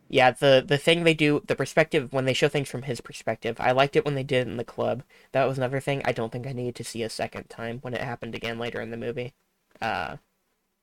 [0.08, 3.56] Yeah, the the thing they do, the perspective when they show things from his perspective,
[3.58, 5.02] I liked it when they did it in the club.
[5.32, 7.94] That was another thing I don't think I needed to see a second time when
[7.94, 9.34] it happened again later in the movie.
[9.80, 10.18] Uh,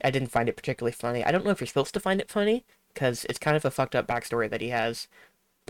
[0.04, 1.24] I didn't find it particularly funny.
[1.24, 3.72] I don't know if you're supposed to find it funny because it's kind of a
[3.72, 5.08] fucked up backstory that he has,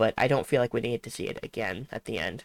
[0.00, 2.44] but I don't feel like we needed to see it again at the end.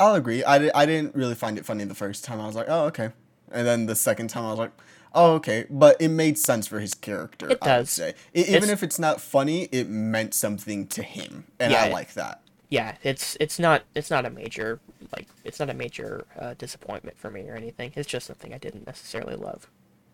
[0.00, 0.42] I'll agree.
[0.42, 2.40] I, di- I didn't really find it funny the first time.
[2.40, 3.10] I was like, oh okay,
[3.52, 4.72] and then the second time I was like,
[5.14, 5.66] oh okay.
[5.68, 7.50] But it made sense for his character.
[7.50, 7.90] It I would does.
[7.90, 11.90] say I- even if it's not funny, it meant something to him, and Yeah, I
[11.90, 12.40] like that.
[12.70, 14.80] Yeah, it's it's not it's not a major
[15.14, 17.92] like it's not a major uh, disappointment for me or anything.
[17.94, 19.68] It's just something I didn't necessarily love.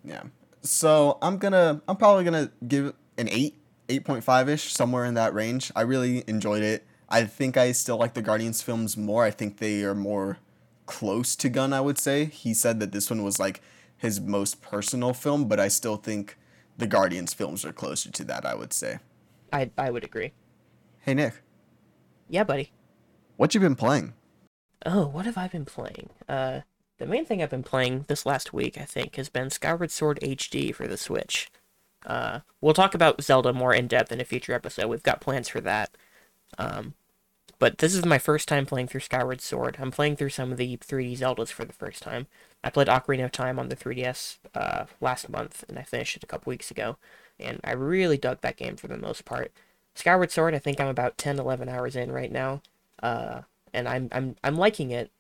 [0.05, 0.25] Yeah.
[0.63, 3.55] So I'm gonna I'm probably gonna give it an eight,
[3.89, 5.71] eight point five ish, somewhere in that range.
[5.77, 6.87] I really enjoyed it.
[7.09, 9.25] I think I still like the Guardians films more.
[9.25, 10.39] I think they are more
[10.87, 12.25] close to Gunn, I would say.
[12.27, 13.61] He said that this one was like
[13.97, 16.37] his most personal film, but I still think
[16.77, 18.99] the Guardians films are closer to that, I would say.
[19.53, 20.33] I I would agree.
[21.01, 21.35] Hey Nick,
[22.29, 22.73] Yeah, buddy.
[23.37, 24.15] what you been playing?
[24.85, 26.11] Oh, what have I been playing?
[26.29, 26.61] Uh,
[26.99, 30.19] the main thing I've been playing this last week, I think, has been Skyward Sword
[30.23, 31.49] HD for the Switch.
[32.07, 34.89] Uh, we'll talk about Zelda more in depth in a future episode.
[34.89, 35.91] We've got plans for that.
[36.59, 36.95] Um,
[37.59, 39.77] but this is my first time playing through Skyward Sword.
[39.81, 42.27] I'm playing through some of the 3D Zeldas for the first time.
[42.63, 46.23] I played Ocarina of Time on the 3DS uh, last month, and I finished it
[46.23, 46.97] a couple weeks ago.
[47.41, 49.53] And I really dug that game for the most part.
[49.95, 52.63] Skyward Sword, I think I'm about 10, 11 hours in right now.
[53.03, 53.43] Uh,
[53.73, 55.11] and I'm I'm I'm liking it.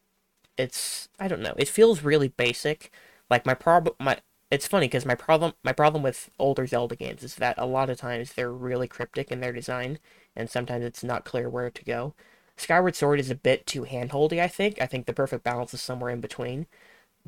[0.57, 1.55] It's I don't know.
[1.59, 2.91] It feels really basic.
[3.31, 4.19] Like my problem my
[4.51, 7.91] it's funny because my problem my problem with older Zelda games is that a lot
[7.91, 9.99] of times they're really cryptic in their design
[10.37, 12.15] and sometimes it's not clear where to go.
[12.57, 14.81] Skyward Sword is a bit too handholdy, I think.
[14.81, 16.67] I think the perfect balance is somewhere in between.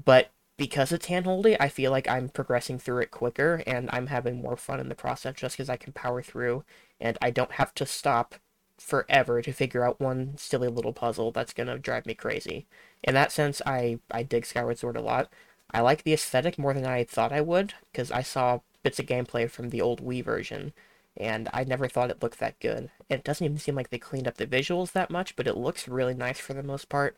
[0.02, 4.42] But because it's handholdy, I feel like I'm progressing through it quicker and I'm having
[4.42, 6.64] more fun in the process just because I can power through
[7.00, 8.37] and I don't have to stop
[8.78, 12.66] forever to figure out one silly little puzzle that's gonna drive me crazy.
[13.02, 15.33] In that sense, I I dig Skyward Sword a lot.
[15.72, 19.07] I like the aesthetic more than I thought I would because I saw bits of
[19.07, 20.72] gameplay from the old Wii version,
[21.16, 22.90] and I never thought it looked that good.
[23.11, 25.57] And It doesn't even seem like they cleaned up the visuals that much, but it
[25.57, 27.16] looks really nice for the most part.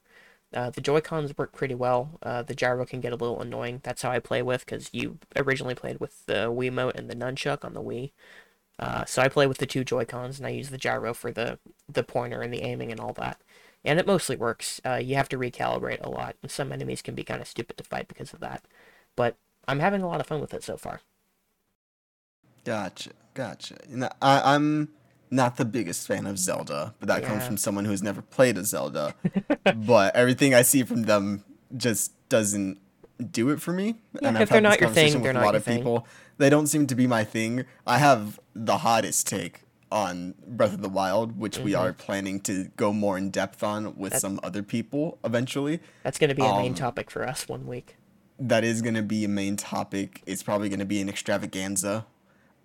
[0.53, 2.19] Uh, the Joy Cons work pretty well.
[2.23, 3.81] Uh, the gyro can get a little annoying.
[3.85, 7.65] That's how I play with because you originally played with the Wiimote and the nunchuck
[7.65, 8.11] on the Wii.
[8.79, 11.31] Uh, so I play with the two Joy Cons and I use the gyro for
[11.33, 11.59] the
[11.89, 13.41] the pointer and the aiming and all that.
[13.85, 14.81] And it mostly works.
[14.85, 17.77] Uh, you have to recalibrate a lot, and some enemies can be kind of stupid
[17.79, 18.65] to fight because of that.
[19.17, 19.37] but
[19.69, 21.01] I'm having a lot of fun with it so far.
[22.65, 23.77] Gotcha, gotcha.
[23.89, 24.89] You know, I, I'm
[25.31, 28.65] not the biggest fan of Zelda, but that comes from someone who's never played a
[28.65, 29.15] Zelda.
[29.77, 31.45] but everything I see from them
[31.77, 32.79] just doesn't
[33.31, 33.97] do it for me.
[34.21, 35.79] Yeah, I've if they're not your thing, they're not a lot your of thing.
[35.79, 36.07] people.
[36.39, 37.65] They don't seem to be my thing.
[37.87, 39.63] I have the hottest take
[39.93, 41.83] on Breath of the Wild, which we Mm-hmm.
[41.83, 45.81] are planning to go more in depth on with some other people eventually.
[46.03, 47.97] That's going to be a main Um, topic for us one week.
[48.39, 50.23] that is going to be a main topic.
[50.27, 52.07] It's probably going to be an extravaganza.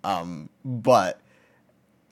[0.04, 1.20] Um, but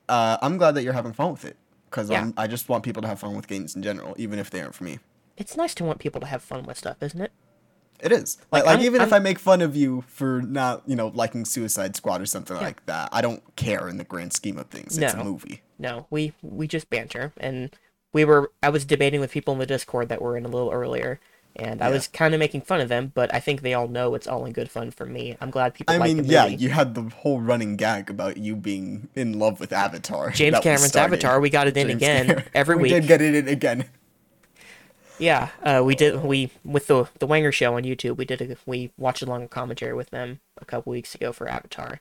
[0.08, 1.56] uh, I'm glad that you're having fun with it
[1.88, 2.30] because Yeah.
[2.36, 4.74] I just want people to have fun with games in general, even if they aren't
[4.74, 4.98] for me.
[5.36, 7.32] It's nice to want people to have fun with stuff, isn't it?
[8.04, 10.82] It is like, Like, like I'm- even if I'm- make fun of you for not
[10.86, 14.32] you know liking Suicide Squad or something like that, I don't care in the grand
[14.32, 14.98] scheme of things.
[14.98, 15.62] It's a movie.
[15.78, 17.70] No, we we just banter, and
[18.12, 18.52] we were.
[18.62, 21.18] I was debating with people in the Discord that were in a little earlier,
[21.56, 21.94] and I Yeah.
[21.94, 24.44] was kind of making fun of them, but I think they all know it's all
[24.44, 25.36] in good fun for me.
[25.40, 28.54] I'm glad people I like mean, yeah, you had the whole running gag about you
[28.54, 30.30] being in love with Avatar.
[30.30, 30.94] James Cameron's.
[30.94, 32.44] Avatar, we got it in James again Cameron.
[32.54, 32.92] every we week.
[32.92, 33.86] We did get it in again.
[35.18, 36.22] Yeah, uh, we did.
[36.24, 38.16] We with the the Wanger show on YouTube.
[38.16, 38.40] We did.
[38.42, 42.00] A, we watched a long commentary with them a couple weeks ago for Avatar,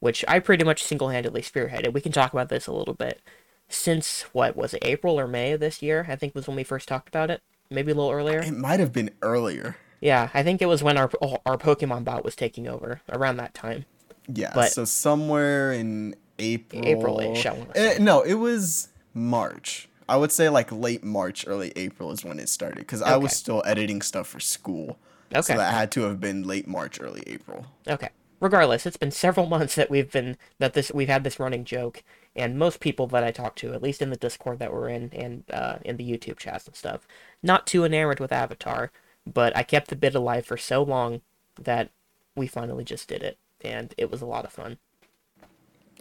[0.00, 1.92] which I pretty much single handedly spearheaded.
[1.92, 3.20] We can talk about this a little bit.
[3.68, 6.06] Since what was it, April or May of this year?
[6.08, 7.42] I think was when we first talked about it.
[7.70, 8.40] Maybe a little earlier.
[8.40, 9.76] It might have been earlier.
[10.00, 11.10] Yeah, I think it was when our
[11.46, 13.84] our Pokemon bot was taking over around that time.
[14.26, 16.82] Yeah, But- so somewhere in April.
[16.84, 19.88] April-ish, I wanna Eh, no, it was March.
[20.08, 23.34] I would say like late March, early April is when it started because I was
[23.34, 24.98] still editing stuff for school.
[25.32, 25.42] Okay.
[25.42, 27.66] So that had to have been late March, early April.
[27.88, 28.10] Okay.
[28.40, 32.02] Regardless, it's been several months that we've been that this we've had this running joke,
[32.36, 35.10] and most people that I talk to, at least in the Discord that we're in
[35.12, 37.06] and uh, in the YouTube chats and stuff,
[37.42, 38.90] not too enamored with Avatar,
[39.26, 41.22] but I kept the bit alive for so long
[41.60, 41.90] that
[42.36, 44.78] we finally just did it, and it was a lot of fun.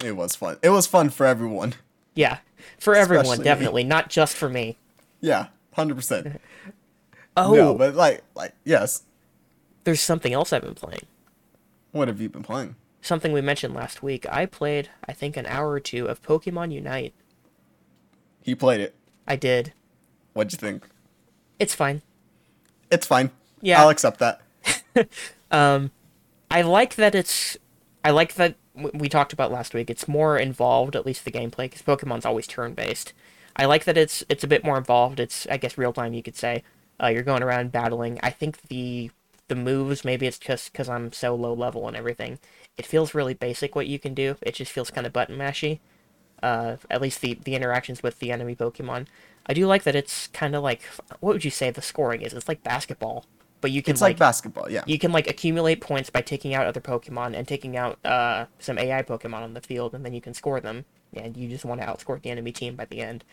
[0.04, 0.58] It was fun.
[0.62, 1.76] It was fun for everyone.
[2.16, 2.40] Yeah,
[2.80, 3.46] for everyone, Especially me.
[3.46, 4.78] definitely, not just for me.
[5.22, 6.42] Yeah, hundred percent.
[7.36, 9.04] Oh, No, but like, like yes.
[9.86, 11.08] there's something else I've been playing.
[11.92, 12.76] What have you been playing?
[13.02, 14.28] Something we mentioned last week.
[14.30, 17.16] I played, I think, an hour or two of Pokemon Unite.
[18.44, 18.94] He played it.
[19.28, 19.74] I did.
[20.34, 20.88] What'd you think?
[21.58, 22.04] It's fine.
[22.92, 23.32] It's fine.
[23.62, 23.82] Yeah.
[23.82, 24.42] I'll accept that.
[25.52, 25.90] Um,
[26.52, 27.58] I like that it's.
[28.04, 29.90] I like that we talked about last week.
[29.90, 33.14] It's more involved, at least the gameplay, because Pokemon's always turn based.
[33.56, 35.20] I like that it's it's a bit more involved.
[35.20, 36.64] It's I guess real time you could say.
[37.02, 38.20] Uh, you're going around battling.
[38.24, 39.12] I think the
[39.48, 42.40] the moves maybe it's just because I'm so low level and everything.
[42.78, 44.38] It feels really basic what you can do.
[44.42, 45.80] It just feels kind of button mashy.
[46.42, 49.08] Uh, at least the the interactions with the enemy Pokemon.
[49.46, 50.82] I do like that it's kind of like
[51.20, 52.34] what would you say the scoring is?
[52.34, 53.26] It's like basketball,
[53.64, 54.70] but you can It's like basketball.
[54.70, 54.84] Yeah.
[54.86, 58.78] you can like accumulate points by taking out other Pokemon and taking out uh, some
[58.78, 60.84] AI Pokemon on the field, and then you can score them.
[61.14, 63.24] And you just want to outscore the enemy team by the end.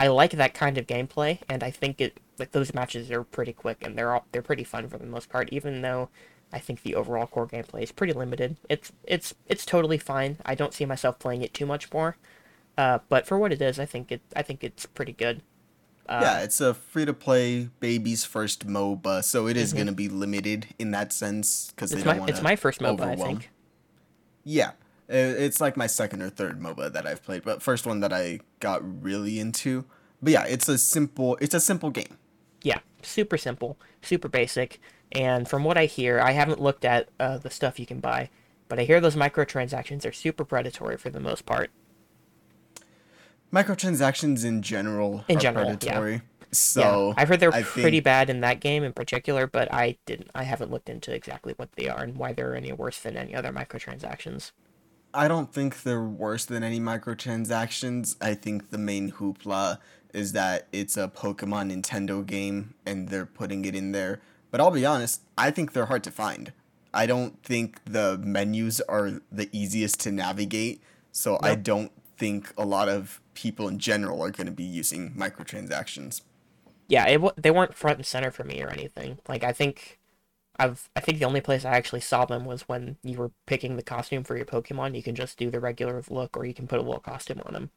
[0.00, 3.52] I like that kind of gameplay, and I think it like those matches are pretty
[3.52, 5.50] quick and they're all they're pretty fun for the most part.
[5.52, 6.08] Even though
[6.50, 8.56] I think the overall core gameplay is pretty limited.
[8.70, 10.38] It's it's it's totally fine.
[10.46, 12.16] I don't see myself playing it too much more.
[12.78, 15.42] Uh, but for what it is, I think it I think it's pretty good.
[16.08, 19.76] Yeah, it's a free to play baby's first MOBA, so it is Mhm.
[19.76, 22.56] going to be limited in that sense because they It's don't my want it's my
[22.56, 23.50] first MOBA, I think.
[24.44, 24.72] Yeah,
[25.08, 28.40] it's like my second or third MOBA that I've played, but first one that I
[28.60, 29.84] got really into.
[30.22, 32.18] But yeah, it's a simple it's a simple game.
[32.62, 34.80] Yeah, super simple, super basic.
[35.12, 38.30] And from what I hear, I haven't looked at uh, the stuff you can buy,
[38.68, 41.70] but I hear those microtransactions are super predatory for the most part.
[43.54, 46.18] Microtransactions in general In are general, yeah.
[46.50, 49.72] So yeah, I've heard they're I pretty think- bad in that game in particular, but
[49.72, 50.30] I didn't.
[50.34, 53.34] I haven't looked into exactly what they are and why they're any worse than any
[53.34, 54.52] other microtransactions.
[55.12, 58.16] I don't think they're worse than any microtransactions.
[58.20, 59.78] I think the main hoopla
[60.12, 64.20] is that it's a Pokemon Nintendo game and they're putting it in there.
[64.50, 66.52] But I'll be honest, I think they're hard to find.
[66.92, 70.80] I don't think the menus are the easiest to navigate,
[71.10, 75.12] so I don't think a lot of people in general are going to be using
[75.14, 76.22] microtransactions.
[76.88, 79.18] Yeah, it, wa- they weren't front and center for me or anything.
[79.28, 79.98] Like I think,
[80.58, 83.76] I've I think the only place I actually saw them was when you were picking
[83.76, 84.96] the costume for your Pokemon.
[84.96, 87.54] You can just do the regular look, or you can put a little costume on
[87.54, 87.70] them.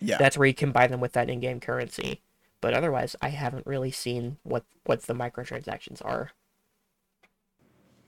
[0.00, 0.18] Yeah.
[0.18, 2.20] that's where you can buy them with that in-game currency.
[2.60, 6.32] But otherwise, I haven't really seen what what the microtransactions are.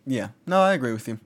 [0.06, 0.28] yeah.
[0.46, 1.18] No, I agree with you.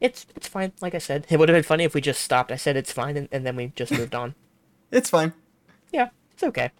[0.00, 0.72] It's it's fine.
[0.80, 2.52] Like I said, it would have been funny if we just stopped.
[2.52, 4.34] I said it's fine, and, and then we just moved on.
[4.90, 5.34] It's fine.
[5.92, 6.70] Yeah, it's okay.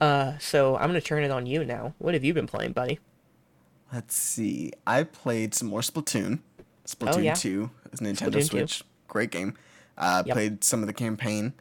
[0.00, 1.94] Uh, so I'm gonna turn it on you now.
[1.98, 2.98] What have you been playing, buddy?
[3.92, 4.72] Let's see.
[4.86, 6.40] I played some more Splatoon.
[6.86, 7.34] Splatoon Oh, yeah.
[7.34, 8.42] 2 is Nintendo Splatoon 2.
[8.42, 8.84] Switch.
[9.08, 9.54] Great game.
[9.98, 10.34] Uh, Yep.
[10.34, 11.52] Played some of the campaign.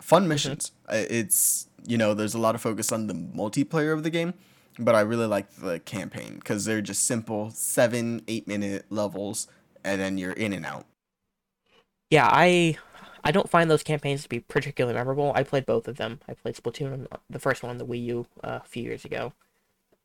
[0.00, 0.72] Fun missions.
[0.88, 4.34] Uh, It's, you know, there's a lot of focus on the multiplayer of the game,
[4.78, 9.48] but I really like the campaign because they're just simple seven, eight minute levels,
[9.84, 10.86] and then you're in and out.
[12.10, 12.76] Yeah, I
[13.24, 15.32] I don't find those campaigns to be particularly memorable.
[15.34, 16.20] I played both of them.
[16.28, 19.32] I played Splatoon, the first one on the Wii U uh, a few years ago.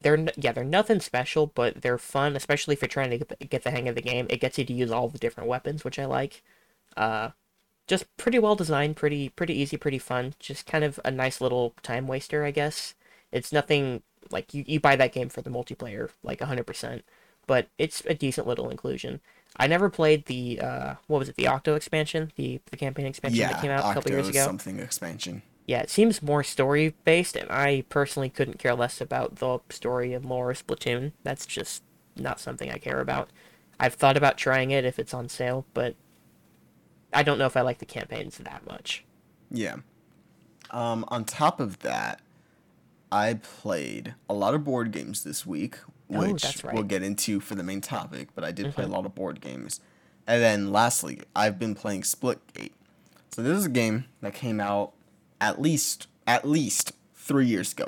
[0.02, 3.46] They're yeah, they're nothing special, but they're fun, especially if you're trying to get the,
[3.46, 4.28] get the hang of the game.
[4.30, 6.44] It gets you to use all the different weapons, which I like.
[6.98, 7.32] Uh,
[7.88, 10.36] just pretty well designed, pretty pretty easy, pretty fun.
[10.40, 12.96] Just kind of a nice little time waster, I guess.
[13.32, 17.04] It's nothing like you, you buy that game for the multiplayer like 100%,
[17.48, 19.22] but it's a decent little inclusion.
[19.58, 23.46] I never played the uh what was it, the Octo expansion, the the campaign expansion
[23.46, 24.56] Yeah, that came out a couple Octo years ago.
[24.56, 25.44] something expansion.
[25.66, 30.14] Yeah, it seems more story based, and I personally couldn't care less about the story
[30.14, 31.12] and lore of Splatoon.
[31.24, 31.84] That's just
[32.16, 33.30] not something I care about.
[33.80, 35.96] I've thought about trying it if it's on sale, but
[37.12, 39.06] I don't know if I like the campaigns that much.
[39.52, 39.78] Yeah.
[40.72, 42.22] Um, on top of that,
[43.12, 45.78] I played a lot of board games this week,
[46.10, 46.74] Oh, which we'll.
[46.74, 46.88] Mm-hmm.
[46.88, 49.82] get into for the main topic, but I did play a lot of board games.
[50.26, 52.72] And then lastly, I've been playing Splitgate.
[53.32, 54.94] So this is a game that came out
[55.40, 57.88] at least at least 3 years ago.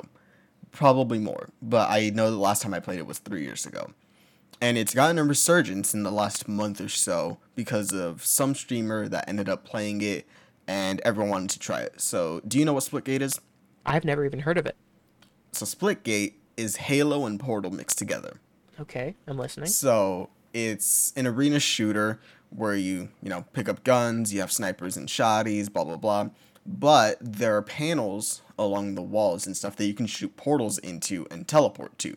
[0.70, 3.92] Probably more, but I know the last time I played it was 3 years ago.
[4.60, 9.08] And it's gotten a resurgence in the last month or so because of some streamer
[9.08, 10.26] that ended up playing it
[10.68, 12.00] and everyone wanted to try it.
[12.00, 13.40] So, do you know what Splitgate is?
[13.86, 14.76] I've never even heard of it.
[15.52, 18.40] So, Splitgate is Halo and Portal mixed together.
[18.80, 19.66] Okay, I'm listening.
[19.66, 22.20] So, it's an arena shooter
[22.50, 26.30] where you, you know, pick up guns, you have snipers and shotties, blah blah blah.
[26.66, 31.26] But there are panels along the walls and stuff that you can shoot portals into
[31.30, 32.16] and teleport to.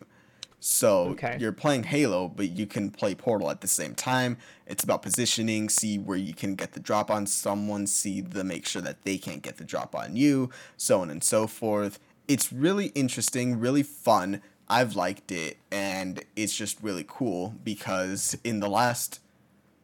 [0.60, 1.36] So Okay.
[1.38, 4.36] you're playing Halo, but you can play Portal at the same time.
[4.66, 8.66] It's about positioning, see where you can get the drop on someone, see the make
[8.66, 11.98] sure that they can't get the drop on you, so on and so forth.
[12.28, 14.40] It's really interesting, really fun.
[14.68, 19.20] I've liked it, and it's just really cool because in the last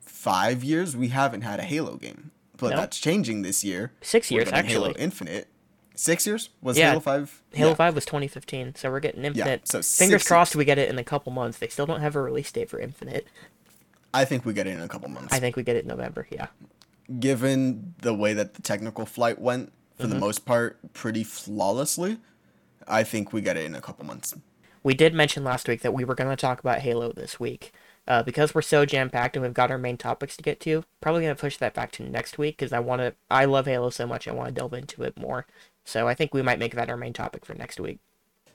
[0.01, 2.77] five years we haven't had a Halo game, but No.
[2.77, 3.93] that's changing this year.
[4.01, 5.03] Six years, getting Halo actually.
[5.05, 5.49] Infinite.
[5.95, 6.89] Six years was Yeah.
[6.91, 7.43] Halo Five.
[7.53, 7.75] Halo Yeah.
[7.75, 9.61] 5 was 2015, so we're getting Infinite.
[9.67, 11.59] Yeah, so Fingers crossed we get it in a couple months.
[11.59, 13.27] They still don't have a release date for Infinite.
[14.15, 15.33] I think we get it in a couple months.
[15.35, 16.47] I think we get it in November, yeah.
[17.19, 20.13] given the way that the technical flight went for Mm-hmm.
[20.15, 22.19] the most part pretty flawlessly
[22.89, 24.35] i think we get it in a couple months
[24.83, 27.71] We did mention last week that we were going to talk about Halo this week.
[28.09, 30.85] Uh, because we're so jam packed and we've got our main topics to get to,
[31.03, 33.15] probably going to push that back to next week because I want to.
[33.31, 35.47] I love Halo so much, I want to delve into it more.
[35.85, 37.99] So I think we might make that our main topic for next week.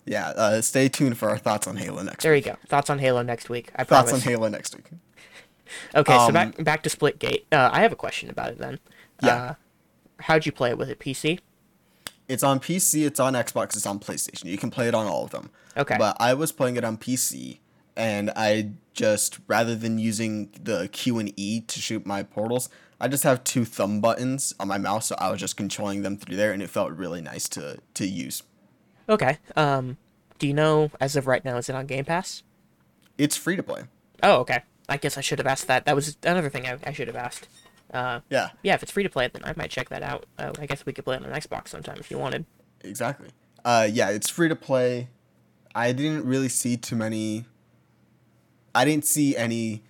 [0.06, 2.58] yeah uh, stay tuned for our thoughts on halo next There week you go.
[2.68, 3.70] Thoughts on Halo next week.
[3.76, 4.26] I thoughts promise.
[4.26, 4.88] on halo next week
[5.94, 7.44] Okay, so Um, back back to Splitgate.
[7.52, 8.80] Uh, I have a question about it then.
[9.24, 9.36] Yeah.
[9.36, 9.54] Uh,
[10.22, 10.78] how'd you play it?
[10.78, 11.40] Was it PC?
[12.28, 15.24] It's on pc it's on xbox it's on playstation you can play it on all
[15.24, 15.96] of them Okay.
[15.98, 17.60] but i was playing it on pc
[17.96, 22.70] and i just rather than using the q and e to shoot my portals
[23.00, 26.18] i just have two thumb buttons on my mouse so i was just controlling them
[26.18, 28.44] through there and it felt really nice to to use
[29.08, 29.38] Okay.
[29.56, 29.98] Um,
[30.40, 32.42] do you know as of right now is it on Game Pass?
[33.20, 33.84] it's free to play
[34.24, 34.64] Oh, okay.
[34.90, 35.86] I guess I should have asked that.
[35.86, 37.48] That was another thing I, I should have asked.
[37.94, 40.26] Uh, yeah yeah, if it's free to play, then I might check that out.
[40.38, 42.46] Uh, I guess we could play it on an Xbox sometime if you wanted.
[42.84, 43.30] Exactly.
[43.64, 45.10] Uh, yeah, it's free to play.
[45.74, 47.46] I didn't really see too many.
[48.74, 49.84] I didn't see any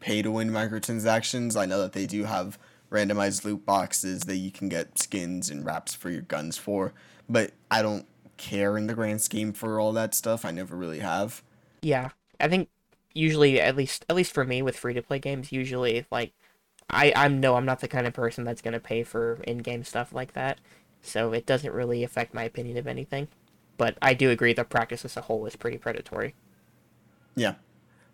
[0.00, 1.56] pay to win microtransactions.
[1.56, 2.58] I know that they do have
[2.90, 6.92] randomized loot boxes that you can get skins and wraps for your guns for,
[7.28, 10.44] but I don't care in the grand scheme for all that stuff.
[10.44, 11.42] I never really have.
[11.82, 12.10] Yeah,
[12.40, 12.68] I think
[13.14, 16.32] usually, at least at least for me with free to play games, usually like
[16.90, 19.84] I I'm no I'm not the kind of person that's gonna pay for in game
[19.84, 20.58] stuff like that,
[21.02, 23.28] so it doesn't really affect my opinion of anything.
[23.76, 26.34] But I do agree the practice as a whole is pretty predatory.
[27.34, 27.54] Yeah.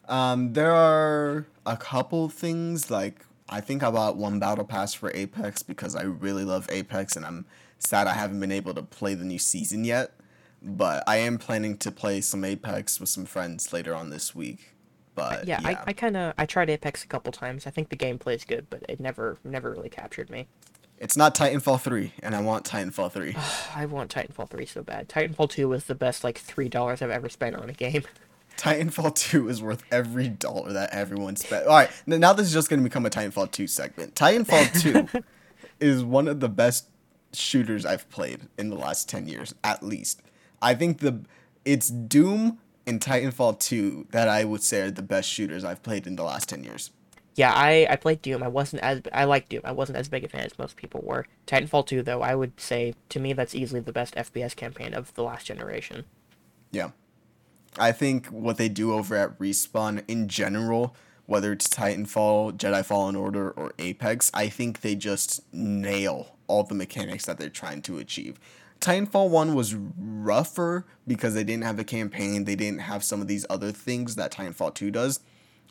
[0.08, 5.10] Um, there are a couple things like I think I bought one battle pass for
[5.14, 7.46] Apex because I really love Apex and I'm
[7.78, 10.12] sad I haven't been able to play the new season yet.
[10.62, 14.72] But I am planning to play some Apex with some friends later on this week.
[15.16, 17.66] But yeah, yeah, I, I kind of I tried Apex a couple times.
[17.66, 20.46] I think the gameplay is good, but it never never really captured me.
[20.98, 23.34] it's not Titanfall 3 and I want Titanfall 3.
[23.74, 25.08] I want Titanfall 3 so bad.
[25.08, 28.04] Titanfall 2 was the best like $3 I've ever spent on a game.
[28.56, 31.66] Titanfall 2 is worth every dollar that everyone spent.
[31.66, 34.14] All right, now this is just going to become a Titanfall 2 segment.
[34.14, 35.22] Titanfall 2
[35.80, 36.88] is one of the best
[37.34, 40.22] shooters I've played in the last 10 years, at least.
[40.62, 41.20] I think the
[41.66, 46.06] it's Doom and Titanfall 2 that I would say are the best shooters I've played
[46.06, 46.90] in the last 10 years.
[47.34, 48.42] Yeah, I, I played Doom.
[48.42, 49.60] I wasn't as I like Doom.
[49.64, 51.26] I wasn't as big a fan as most people were.
[51.46, 55.14] Titanfall 2 though, I would say to me that's easily the best FPS campaign of
[55.14, 56.04] the last generation.
[56.70, 56.90] Yeah.
[57.78, 63.16] I think what they do over at Respawn in general, whether it's Titanfall, Jedi Fallen
[63.16, 67.98] Order, or Apex, I think they just nail all the mechanics that they're trying to
[67.98, 68.38] achieve.
[68.80, 73.26] Titanfall 1 was rougher because they didn't have a campaign, they didn't have some of
[73.26, 75.20] these other things that Titanfall 2 does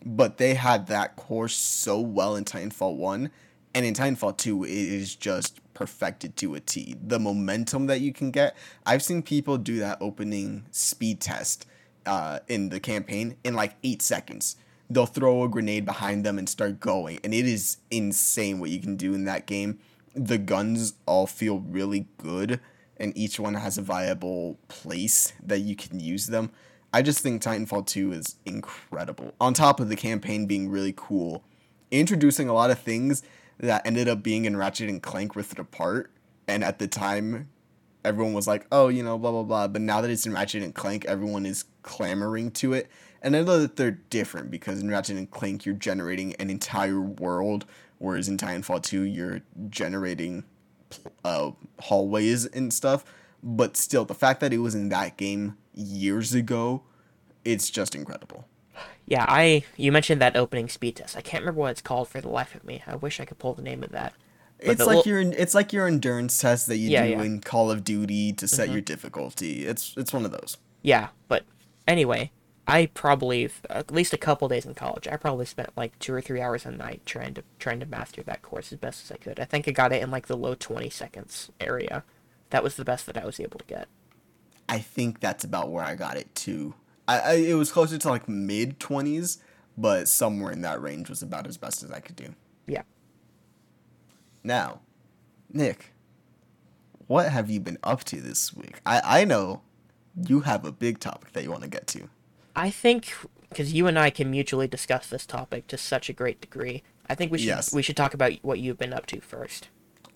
[0.03, 3.29] but they had that core so well in Titanfall 1
[3.73, 6.95] and in Titanfall 2 it is just perfected to a T.
[7.01, 11.65] The momentum that you can get, I've seen people do that opening speed test
[12.05, 14.55] uh, in the campaign in like 8 seconds.
[14.89, 18.79] They'll throw a grenade behind them and start going and it is insane what you
[18.79, 19.79] can do in that game.
[20.13, 22.59] The guns all feel really good
[22.97, 26.51] and each one has a viable place that you can use them.
[26.93, 29.33] I just think Titanfall 2 is incredible.
[29.41, 31.43] On top of the campaign being really cool,
[31.91, 33.21] introducing a lot of things
[33.59, 36.11] that ended up being in Ratchet and Clank Rift Apart.
[36.47, 37.49] And at the time,
[38.03, 39.67] everyone was like, oh, you know, blah, blah, blah.
[39.67, 42.89] But now that it's in Ratchet and Clank, everyone is clamoring to it.
[43.21, 47.01] And I know that they're different because in Ratchet and Clank, you're generating an entire
[47.01, 47.65] world,
[47.97, 50.43] whereas in Titanfall 2, you're generating
[51.23, 53.05] uh, hallways and stuff.
[53.43, 56.83] But still, the fact that it was in that game years ago,
[57.43, 58.47] it's just incredible.
[59.05, 61.15] Yeah, I you mentioned that opening speed test.
[61.15, 62.83] I can't remember what it's called for the life of me.
[62.87, 64.13] I wish I could pull the name of that.
[64.59, 67.23] But it's like your it's like your endurance test that you yeah, do yeah.
[67.23, 68.73] in Call of Duty to set mm-hmm.
[68.73, 69.65] your difficulty.
[69.65, 70.57] It's it's one of those.
[70.81, 71.43] Yeah, but
[71.87, 72.31] anyway,
[72.67, 75.07] I probably at least a couple days in college.
[75.07, 78.23] I probably spent like two or three hours a night trying to trying to master
[78.23, 79.39] that course as best as I could.
[79.39, 82.03] I think I got it in like the low twenty seconds area.
[82.49, 83.87] That was the best that I was able to get.
[84.67, 86.73] I think that's about where I got it too.
[87.07, 89.37] I, I it was closer to like mid twenties,
[89.77, 92.33] but somewhere in that range was about as best as I could do.
[92.65, 92.81] Yeah.
[94.43, 94.81] Now,
[95.51, 95.93] Nick,
[97.05, 98.81] what have you been up to this week?
[98.87, 99.61] I I know
[100.15, 102.09] you have a big topic that you want to get to.
[102.55, 103.13] I think
[103.49, 106.83] because you and I can mutually discuss this topic to such a great degree.
[107.07, 107.73] I think we should yes.
[107.73, 109.69] we should talk about what you've been up to first.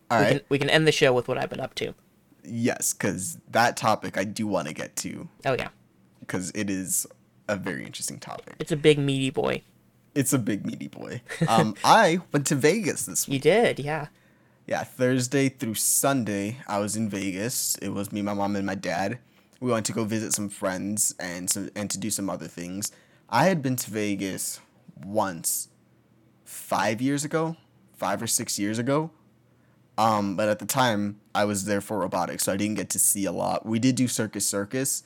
[0.10, 0.32] All we right.
[0.32, 1.94] Can, we can end the show with what I've been up to.
[2.44, 5.30] Yes, because that topic I do want to get to.
[5.46, 5.70] Oh yeah.
[6.20, 7.08] Because it is
[7.48, 8.56] a very interesting topic.
[8.60, 9.64] It's a big meaty boy.
[10.16, 11.22] It's a big meaty boy.
[11.48, 13.36] Um, I went to Vegas this week.
[13.36, 14.08] You did, yeah.
[14.68, 17.76] Yeah, Thursday through Sunday, I was in Vegas.
[17.82, 19.18] It was me, my mom, and my dad.
[19.60, 22.92] We went to go visit some friends and some and to do some other things.
[23.30, 24.60] I had been to Vegas
[25.04, 25.70] once,
[26.46, 27.58] five years ago,
[27.96, 29.12] five or six years ago,
[30.00, 33.00] um, but at the time, I was there for robotics, so I didn't get to
[33.00, 33.66] see a lot.
[33.66, 35.04] We did do Circus Circus,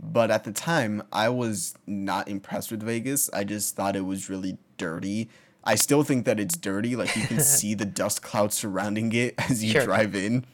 [0.00, 3.30] but at the time, I was not impressed with Vegas.
[3.32, 5.30] I just thought it was really dirty.
[5.62, 6.96] I still think that it's dirty.
[6.96, 9.84] Like you can see the dust clouds surrounding it as you sure.
[9.84, 10.44] drive in.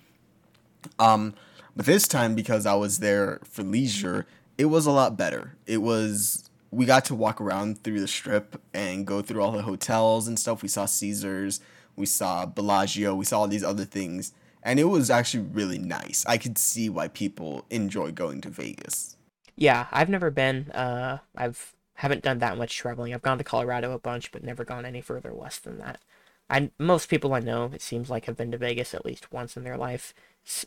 [0.98, 1.34] Um,
[1.76, 4.26] but this time, because I was there for leisure,
[4.58, 5.56] it was a lot better.
[5.66, 9.62] It was we got to walk around through the strip and go through all the
[9.62, 10.62] hotels and stuff.
[10.62, 11.60] We saw Caesars
[12.00, 16.24] we saw Bellagio, we saw all these other things, and it was actually really nice.
[16.26, 19.16] I could see why people enjoy going to Vegas.
[19.56, 20.70] Yeah, I've never been.
[20.70, 23.12] Uh, I've haven't done that much traveling.
[23.12, 26.00] I've gone to Colorado a bunch, but never gone any further west than that.
[26.50, 29.56] I most people I know, it seems like, have been to Vegas at least once
[29.56, 30.12] in their life.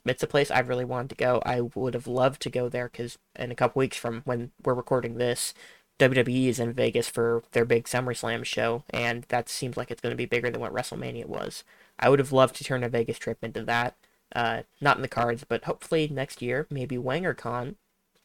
[0.05, 1.41] It's a place I've really wanted to go.
[1.45, 4.73] I would have loved to go there because in a couple weeks from when we're
[4.73, 5.53] recording this,
[5.99, 10.11] WWE is in Vegas for their big SummerSlam show, and that seems like it's going
[10.11, 11.63] to be bigger than what WrestleMania was.
[11.99, 13.95] I would have loved to turn a Vegas trip into that.
[14.35, 17.75] Uh, not in the cards, but hopefully next year, maybe WangerCon,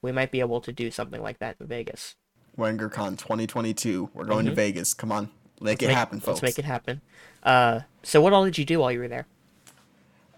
[0.01, 2.17] we might be able to do something like that in Vegas.
[2.57, 4.11] WangerCon 2022.
[4.15, 4.49] We're going mm-hmm.
[4.49, 4.95] to Vegas.
[4.95, 5.31] Come on,
[5.61, 6.43] make let's it make, happen, folks.
[6.43, 7.01] Let's make it happen.
[7.43, 9.27] Uh, so what all did you do while you were there?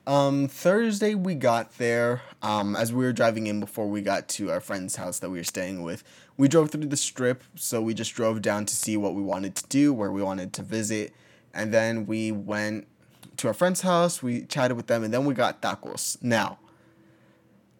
[0.06, 2.22] Um, Thursday we got there.
[2.42, 5.38] Um, as we were driving in before we got to our friend's house that we
[5.38, 6.02] were staying with,
[6.36, 7.44] we drove through the strip.
[7.54, 10.52] So we just drove down to see what we wanted to do, where we wanted
[10.54, 11.12] to visit,
[11.54, 12.88] and then we went
[13.36, 14.20] to our friend's house.
[14.20, 16.20] We chatted with them, and then we got tacos.
[16.20, 16.58] Now,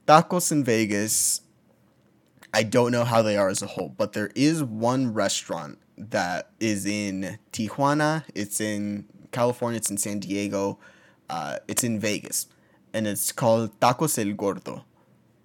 [0.07, 1.41] tacos in Vegas.
[2.55, 5.79] I don't know how they are as a whole, but there is one restaurant
[6.11, 8.25] that is in Tijuana.
[8.35, 9.79] It's in California.
[9.79, 10.79] It's in San Diego
[11.31, 12.49] uh, it's in Vegas,
[12.93, 14.85] and it's called Tacos El Gordo.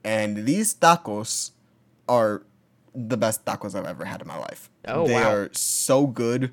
[0.04, 1.52] And these tacos
[2.10, 2.42] are
[2.94, 4.70] the best tacos I've ever had in my life.
[4.88, 5.32] Oh, they wow.
[5.32, 6.52] are so good.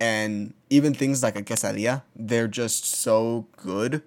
[0.00, 4.02] And even things like a quesadilla, they're just so good.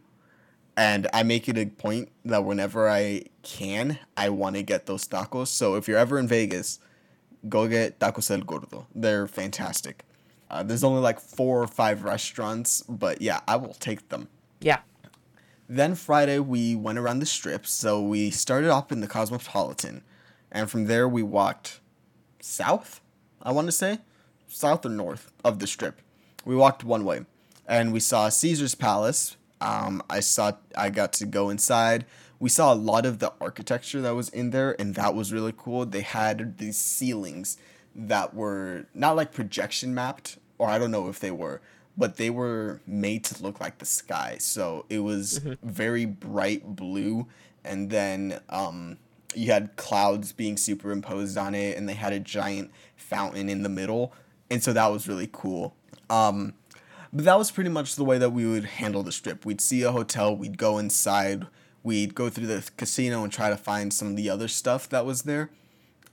[0.78, 5.08] And I make it a point that whenever I can, I want to get those
[5.08, 5.48] tacos.
[5.48, 6.80] So if you're ever in Vegas,
[7.48, 8.88] go get Tacos El Gordo.
[8.94, 10.04] They're fantastic.
[10.50, 14.28] Uh, there's only like four or five restaurants, but yeah, I will take them.
[14.60, 14.80] Yeah.
[15.68, 17.68] Then Friday, we went around the strip.
[17.68, 20.02] So we started off in the Cosmopolitan.
[20.52, 21.80] And from there, we walked
[22.42, 23.02] south,
[23.42, 24.00] I want to say,
[24.48, 26.02] south or north of the strip.
[26.44, 27.26] We walked one way
[27.68, 29.38] and we saw Caesar's Palace.
[29.62, 32.06] Um, I saw, I got to go inside.
[32.40, 35.54] We saw a lot of the architecture that was in there, and that was really
[35.56, 35.86] cool.
[35.86, 37.58] They had these ceilings
[37.96, 41.62] that were not like projection mapped, or I don't know if they were,
[41.98, 44.38] but they were made to look like the sky.
[44.40, 45.70] So it was mm-hmm.
[45.70, 47.28] very bright blue,
[47.66, 48.98] and then um,
[49.36, 53.70] you had clouds being superimposed on it, and they had a giant fountain in the
[53.70, 54.14] middle,
[54.50, 55.76] and so that was really cool.
[56.10, 56.54] Um,
[57.12, 59.46] but that was pretty much the way that we would handle the strip.
[59.46, 61.48] We'd see a hotel, we'd go inside,
[61.84, 65.06] we'd go through the casino and try to find some of the other stuff that
[65.06, 65.50] was there,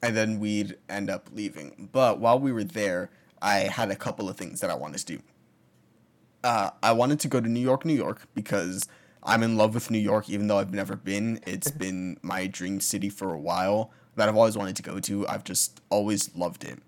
[0.03, 1.89] and then we'd end up leaving.
[1.93, 3.11] But while we were there,
[3.43, 5.23] I had a couple of things that I wanted to do.
[6.45, 8.87] Uh, I wanted to go to New York, New York, because
[9.23, 11.41] I'm in love with New York, even though I've never been.
[11.47, 15.27] It's been my dream city for a while that I've always wanted to go to.
[15.29, 16.79] I've just always loved it.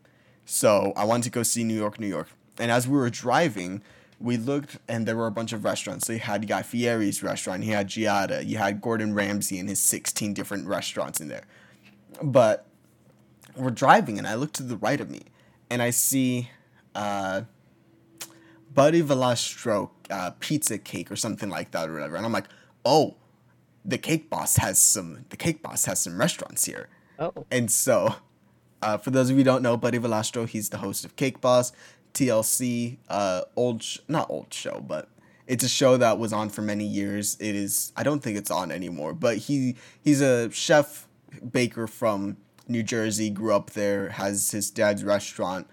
[0.45, 2.29] So I wanted to go see New York, New York.
[2.59, 3.83] And as we were driving,
[4.21, 6.07] we looked and there were a bunch of restaurants.
[6.07, 9.81] So you had Guy Fieri's restaurant, you had Giada, you had Gordon Ramsay and his
[9.81, 11.45] 16 different restaurants in there.
[12.23, 12.67] But
[13.57, 15.23] we're driving and I look to the right of me
[15.71, 16.51] and I see
[16.95, 17.43] uh,
[18.75, 22.17] Buddy Valastro uh, pizza cake or something like that or whatever.
[22.17, 22.49] And I'm like,
[22.85, 23.17] oh,
[23.85, 26.89] the cake boss has some the cake boss has some restaurants here.
[27.19, 27.33] Oh.
[27.51, 28.17] And so
[28.83, 31.41] uh, for those of you who don't know, Buddy Valastro, he's the host of Cake
[31.41, 31.73] Boss.
[32.15, 35.09] TLC, uh, old sh- not old show, but
[35.47, 37.37] it's a show that was on for many years.
[37.41, 41.09] It is I don't think it's on anymore, but he he's a chef
[41.53, 42.37] baker from
[42.69, 45.67] New Jersey, grew up there, has his dad's restaurant,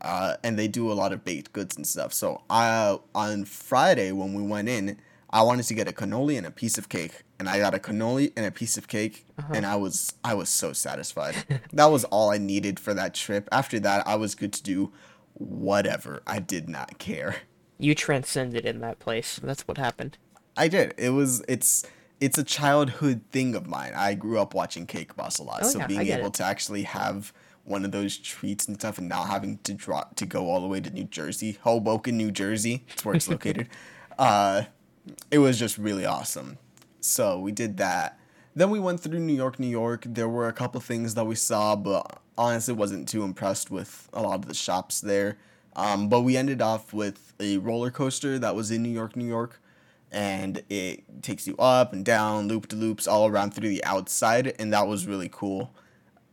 [0.00, 2.12] uh, and they do a lot of baked goods and stuff.
[2.12, 4.98] So I on Friday when we went in,
[5.30, 7.78] I wanted to get a cannoli and a piece of cake, and I got a
[7.78, 9.52] cannoli and a piece of cake, uh-huh.
[9.54, 11.36] and I was I was so satisfied.
[11.72, 13.48] that was all I needed for that trip.
[13.52, 14.92] After that, I was good to do
[15.40, 16.22] whatever.
[16.26, 17.36] I did not care.
[17.78, 19.40] You transcended in that place.
[19.42, 20.18] That's what happened.
[20.56, 20.94] I did.
[20.98, 21.86] It was it's
[22.20, 23.92] it's a childhood thing of mine.
[23.96, 26.34] I grew up watching Cake Boss a lot, oh, so yeah, being able it.
[26.34, 27.32] to actually have
[27.64, 30.66] one of those treats and stuff, and not having to drop to go all the
[30.66, 33.68] way to New Jersey, Hoboken, New Jersey, that's where it's located.
[34.18, 34.64] uh,
[35.30, 36.58] it was just really awesome.
[37.00, 38.18] So we did that.
[38.54, 40.04] Then we went through New York, New York.
[40.06, 44.22] There were a couple things that we saw, but honestly wasn't too impressed with a
[44.22, 45.36] lot of the shops there.
[45.76, 49.26] Um, but we ended off with a roller coaster that was in New York, New
[49.26, 49.60] York,
[50.10, 54.54] and it takes you up and down, loop to loops, all around through the outside,
[54.58, 55.72] and that was really cool.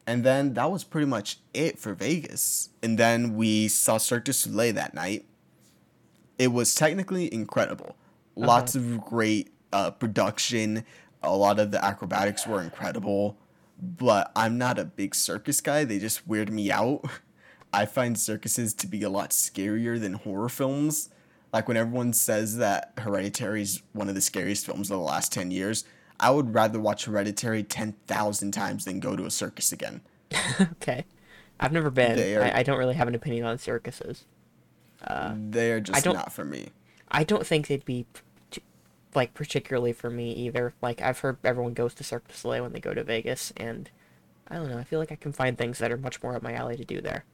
[0.07, 2.69] And then that was pretty much it for Vegas.
[2.81, 5.25] And then we saw Cirque du Soleil that night.
[6.39, 7.97] It was technically incredible.
[8.37, 8.47] Uh-huh.
[8.47, 10.85] Lots of great uh, production.
[11.21, 13.37] A lot of the acrobatics were incredible
[13.81, 15.83] but I'm not a big circus guy.
[15.83, 17.05] They just weird me out.
[17.73, 21.09] I find circuses to be a lot scarier than horror films.
[21.53, 25.31] Like when everyone says that Hereditary is one of the scariest films of the last
[25.31, 25.85] 10 years,
[26.19, 30.01] I would rather watch Hereditary 10,000 times than go to a circus again.
[30.61, 31.05] okay.
[31.59, 32.37] I've never been.
[32.37, 34.25] Are, I, I, don't really have an opinion on circuses.
[35.03, 36.69] Uh, they're just not for me.
[37.09, 38.05] I don't think they'd be
[39.15, 40.73] like particularly for me either.
[40.81, 43.89] Like I've heard everyone goes to Cirque du Soleil when they go to Vegas, and
[44.47, 44.77] I don't know.
[44.77, 46.85] I feel like I can find things that are much more up my alley to
[46.85, 47.25] do there.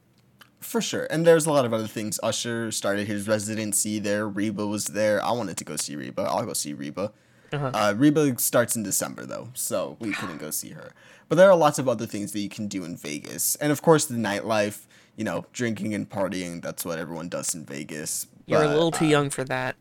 [0.60, 2.18] For sure, and there's a lot of other things.
[2.22, 4.26] Usher started his residency there.
[4.26, 5.22] Reba was there.
[5.22, 6.22] I wanted to go see Reba.
[6.22, 7.12] I'll go see Reba.
[7.52, 7.70] Uh-huh.
[7.72, 10.92] Uh, Reba starts in December though, so we couldn't go see her.
[11.28, 13.82] But there are lots of other things that you can do in Vegas, and of
[13.82, 14.86] course the nightlife.
[15.16, 16.60] You know, drinking and partying.
[16.60, 18.26] That's what everyone does in Vegas.
[18.46, 19.76] You're but, a little too uh, young for that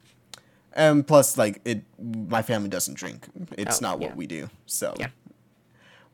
[0.74, 4.94] and plus like it my family doesn't drink it's oh, not what we do so
[5.00, 5.08] yeah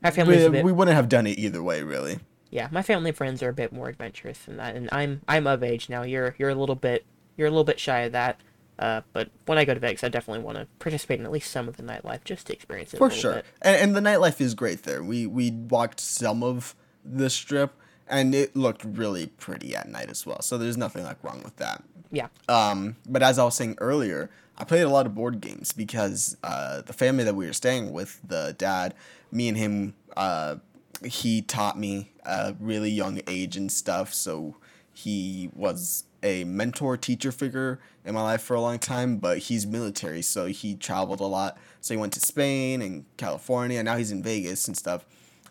[0.01, 0.65] my family we, bit...
[0.65, 2.19] we wouldn't have done it either way really
[2.51, 5.63] yeah my family friends are a bit more adventurous than that and i'm i'm of
[5.63, 7.05] age now you're you're a little bit
[7.37, 8.39] you're a little bit shy of that
[8.79, 11.51] uh, but when I go to Vegas, I definitely want to participate in at least
[11.51, 12.97] some of the nightlife just to experience it.
[12.97, 15.03] For sure, and, and the nightlife is great there.
[15.03, 17.73] We we walked some of the strip,
[18.07, 20.41] and it looked really pretty at night as well.
[20.41, 21.83] So there's nothing like wrong with that.
[22.09, 22.27] Yeah.
[22.47, 24.29] Um, but as I was saying earlier,
[24.59, 27.93] I played a lot of board games because uh, the family that we were staying
[27.93, 28.93] with, the dad,
[29.31, 30.57] me and him, uh,
[31.03, 34.13] he taught me a really young age and stuff.
[34.13, 34.57] So
[34.93, 39.65] he was a mentor teacher figure in my life for a long time, but he's
[39.65, 41.57] military, so he traveled a lot.
[41.79, 45.05] So he went to Spain and California, and now he's in Vegas and stuff.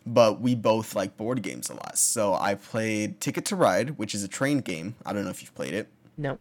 [0.04, 1.96] But we both like board games a lot.
[1.96, 4.96] So I played Ticket to Ride, which is a train game.
[5.06, 5.88] I don't know if you've played it.
[6.18, 6.38] No.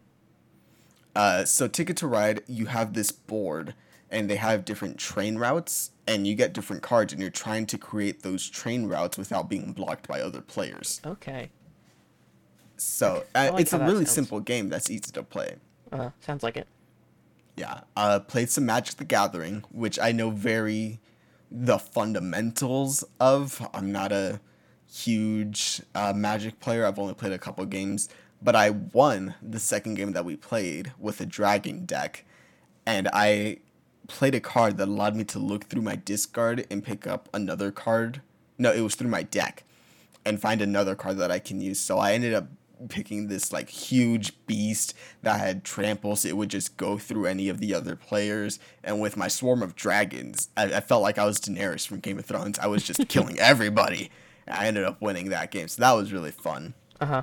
[1.18, 3.74] Uh, so Ticket to Ride, you have this board,
[4.08, 7.76] and they have different train routes, and you get different cards, and you're trying to
[7.76, 11.00] create those train routes without being blocked by other players.
[11.04, 11.50] Okay.
[12.76, 14.12] So uh, like it's a really sounds.
[14.12, 15.56] simple game that's easy to play.
[15.90, 16.68] Uh, sounds like it.
[17.56, 21.00] Yeah, uh, played some Magic the Gathering, which I know very
[21.50, 23.68] the fundamentals of.
[23.74, 24.40] I'm not a
[24.88, 26.86] huge uh, Magic player.
[26.86, 28.08] I've only played a couple games,
[28.40, 32.24] but I won the second game that we played with a dragon deck,
[32.86, 33.58] and I
[34.06, 37.70] played a card that allowed me to look through my discard and pick up another
[37.70, 38.22] card.
[38.56, 39.64] No, it was through my deck,
[40.24, 41.78] and find another card that I can use.
[41.78, 42.48] So I ended up
[42.88, 47.48] picking this like huge beast that had trample so it would just go through any
[47.48, 51.24] of the other players and with my swarm of dragons I, I felt like i
[51.24, 54.12] was daenerys from game of thrones i was just killing everybody
[54.46, 57.22] i ended up winning that game so that was really fun Uh huh.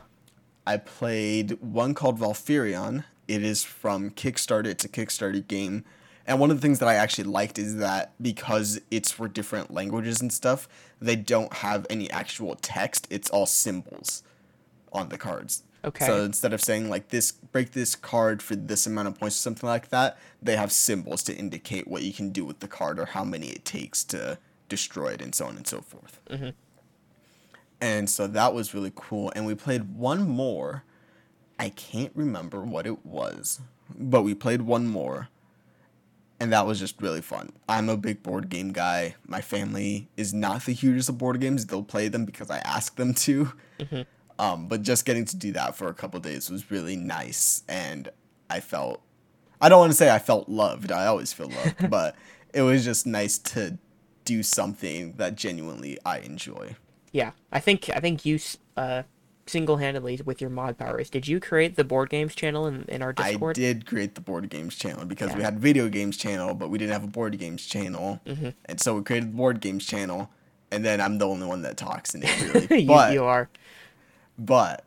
[0.66, 5.84] I played one called valfirion it is from kickstarter it's a kickstarter game
[6.28, 9.72] and one of the things that i actually liked is that because it's for different
[9.72, 10.68] languages and stuff
[11.02, 14.24] they don't have any actual text it's all symbols
[14.92, 15.64] on the cards.
[15.84, 16.06] Okay.
[16.06, 19.40] So instead of saying like this, break this card for this amount of points or
[19.40, 22.98] something like that, they have symbols to indicate what you can do with the card
[22.98, 24.40] or how many it takes to
[24.70, 26.20] destroy it and so on and so forth.
[26.32, 26.54] Mhm.
[27.86, 29.32] And so that was really cool.
[29.36, 30.84] And we played one more.
[31.60, 33.62] I can't remember what it was,
[33.96, 35.30] but we played one more.
[36.40, 37.52] And that was just really fun.
[37.70, 39.14] I'm a big board game guy.
[39.28, 41.68] My family is not the hugest of board games.
[41.68, 43.54] They'll play them because I ask them to.
[43.80, 44.02] Mm-hmm.
[44.40, 48.10] Um, but just getting to do that for a couple days was really nice, and
[48.50, 49.02] I felt
[49.62, 50.92] I don't want to say I felt loved.
[50.92, 52.16] I always feel loved, but
[52.52, 53.78] it was just nice to
[54.26, 56.76] do something that genuinely I enjoy.
[57.16, 58.38] Yeah, I think I think you
[58.76, 59.04] uh
[59.48, 61.10] single-handedly with your mod powers.
[61.10, 63.58] Did you create the board games channel in, in our Discord?
[63.58, 65.46] I did create the board games channel because we Yeah.
[65.46, 68.54] had video games channel, but we didn't have a board games channel, Mhm.
[68.66, 70.30] and so we created the board games channel.
[70.72, 72.82] And then I'm the only one that talks in it, really.
[72.82, 73.48] you, but you are.
[74.38, 74.84] but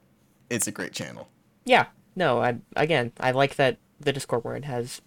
[0.50, 1.28] it's a great channel.
[1.64, 1.86] Yeah.
[2.16, 5.00] No, I again, I like that the Discord we're has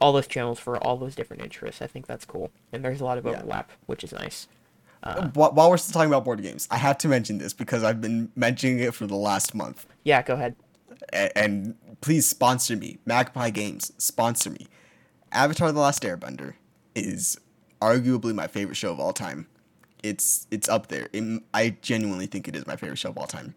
[0.00, 1.80] all those channels for all those different interests.
[1.80, 3.30] I think that's cool, and there's a lot of Yeah.
[3.38, 4.46] overlap, which is nice.
[5.06, 7.82] Uh, wh- While we're still talking about board games, I have to mention this because
[7.84, 9.86] I've been mentioning it for the last month.
[10.04, 10.56] Yeah, go ahead.
[11.12, 12.98] A- and please sponsor me.
[13.06, 14.66] Magpie Games, sponsor me.
[15.32, 16.54] Avatar: The Last Airbender
[16.94, 17.38] is
[17.80, 19.46] arguably my favorite show of all time.
[20.02, 21.08] It's it's up there.
[21.12, 23.54] It- I genuinely think it is my favorite show of all time.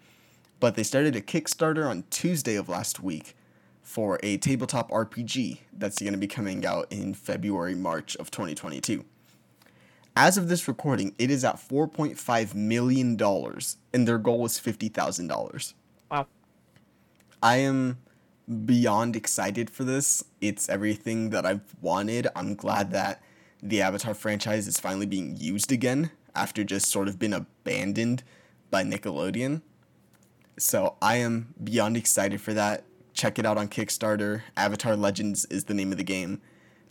[0.60, 3.36] But they started a Kickstarter on Tuesday of last week
[3.82, 9.06] for a tabletop RPG that's going to be coming out in February, March of 2022.
[10.22, 13.18] As of this recording, it is at $4.5 million,
[13.94, 15.74] and their goal was $50,000.
[16.12, 16.28] Wow.
[17.42, 18.00] I am
[18.66, 20.26] beyond excited for this.
[20.42, 22.28] It's everything that I've wanted.
[22.36, 23.24] I'm glad that
[23.64, 28.24] the Avatar franchise is finally being used again after just sort of been abandoned
[28.70, 29.62] by Nickelodeon.
[30.58, 32.84] So I am beyond excited for that.
[33.14, 34.42] Check it out on Kickstarter.
[34.58, 36.42] Avatar Legends is the name of the game.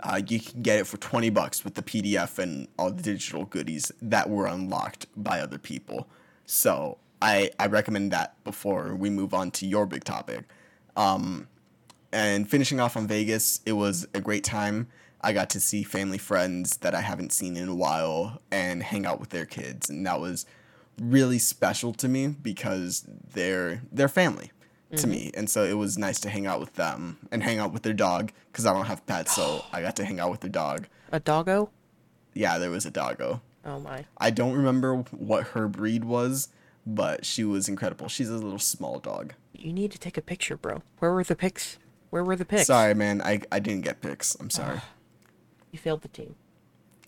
[0.00, 3.44] Uh, you can get it for 20 bucks with the PDF and all the digital
[3.44, 6.08] goodies that were unlocked by other people.
[6.46, 10.44] So I, I recommend that before we move on to your big topic.
[10.96, 11.48] Um,
[12.12, 14.88] and finishing off on Vegas, it was a great time.
[15.20, 19.04] I got to see family friends that I haven't seen in a while and hang
[19.04, 20.46] out with their kids, and that was
[21.00, 24.52] really special to me because they're they're family
[24.96, 25.10] to mm.
[25.10, 27.82] me, and so it was nice to hang out with them and hang out with
[27.82, 30.50] their dog because I don't have pets, so I got to hang out with their
[30.50, 30.86] dog.
[31.12, 31.70] A doggo?
[32.34, 33.42] Yeah, there was a doggo.
[33.64, 34.06] Oh my.
[34.16, 36.48] I don't remember what her breed was,
[36.86, 38.08] but she was incredible.
[38.08, 39.34] She's a little small dog.
[39.52, 40.82] You need to take a picture, bro.
[41.00, 41.78] Where were the pics?
[42.10, 42.66] Where were the pics?
[42.66, 43.20] Sorry, man.
[43.20, 44.36] I, I didn't get pics.
[44.36, 44.76] I'm sorry.
[44.78, 44.88] Ah,
[45.70, 46.36] you failed the team.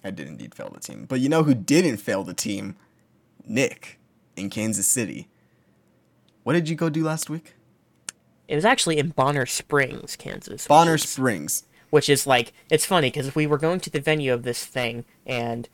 [0.05, 1.07] I did indeed fail the team.
[1.09, 2.77] But you know who didn't fail the team?
[3.47, 3.99] Nick
[4.37, 5.29] in Kansas City.
[6.43, 7.55] What did you go do last week?
[8.51, 10.65] It was actually in Bonner Springs, Kansas.
[10.65, 11.63] which Bonner is- Springs.
[11.91, 15.05] which is like it's funny because we were going to the venue of this thing
[15.25, 15.69] and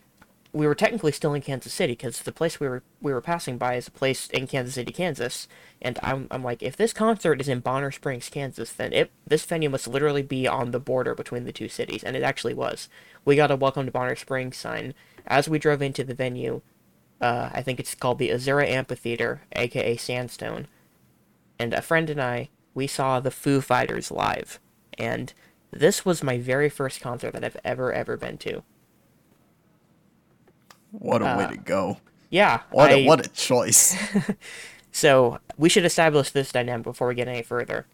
[0.52, 3.56] we were technically still in Kansas City because the place we were we were passing
[3.56, 5.48] by is a place in Kansas City, Kansas,
[5.80, 9.44] and I'm I'm like if this concert is in Bonner Springs, Kansas, then it this
[9.46, 12.90] venue must literally be on the border between the two cities, and it actually was.
[13.24, 14.92] We got a welcome to Bonner Springs sign
[15.26, 16.60] as we drove into the venue.
[17.22, 20.68] Uh, I think it's called the Azura Amphitheater, aka Sandstone,
[21.58, 24.60] and a friend and I we saw the Foo Fighters live,
[24.98, 25.32] and
[25.70, 28.62] this was my very first concert that I've ever ever been to.
[30.92, 31.96] What a uh, way to go!
[32.28, 33.96] Yeah, what a, what a choice.
[34.92, 37.86] so we should establish this dynamic before we get any further.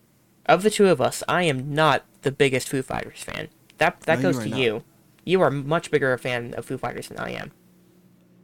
[0.47, 3.49] Of the two of us, I am not the biggest Foo Fighters fan.
[3.79, 4.59] That that no, goes you to not.
[4.59, 4.85] you.
[5.25, 7.53] You are much bigger a fan of Foo Fighters than I am.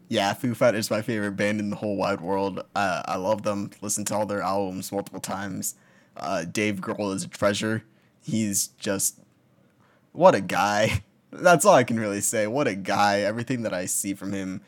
[0.07, 2.65] Yeah, Foo Fighters is my favorite band in the whole wide world.
[2.77, 3.71] Uh, I love them.
[3.81, 5.75] Listen to all their albums multiple times.
[6.19, 7.85] Uh, Dave Grohl is a treasure.
[8.23, 9.21] He's just
[10.13, 11.05] what a guy.
[11.31, 12.47] That's all I can really say.
[12.47, 13.21] What a guy.
[13.21, 14.63] Everything that I see from him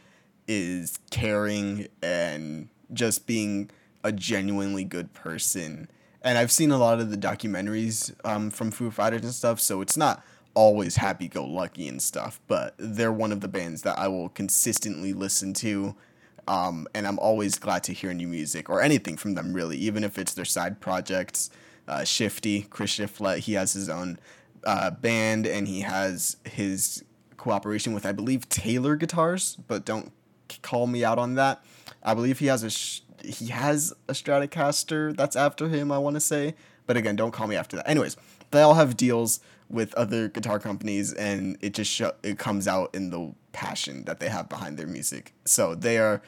[0.46, 3.70] is caring and just being
[4.04, 5.88] a genuinely good person.
[6.22, 9.80] And I've seen a lot of the documentaries um, from Foo Fighters and stuff, so
[9.80, 10.22] it's not
[10.54, 14.28] always happy go lucky and stuff, but they're one of the bands that I will
[14.28, 15.94] consistently listen to.
[16.50, 20.02] Um, and I'm always glad to hear new music or anything from them, really, even
[20.02, 21.48] if it's their side projects.
[21.86, 24.18] Uh, Shifty, Chris Shiflett, he has his own
[24.64, 27.04] uh, band and he has his
[27.36, 30.10] cooperation with, I believe, Taylor Guitars, but don't
[30.60, 31.64] call me out on that.
[32.02, 35.92] I believe he has a sh- he has a Stratocaster that's after him.
[35.92, 37.88] I want to say, but again, don't call me after that.
[37.88, 38.16] Anyways,
[38.50, 39.38] they all have deals
[39.68, 44.18] with other guitar companies, and it just sh- it comes out in the passion that
[44.18, 45.32] they have behind their music.
[45.44, 46.22] So they are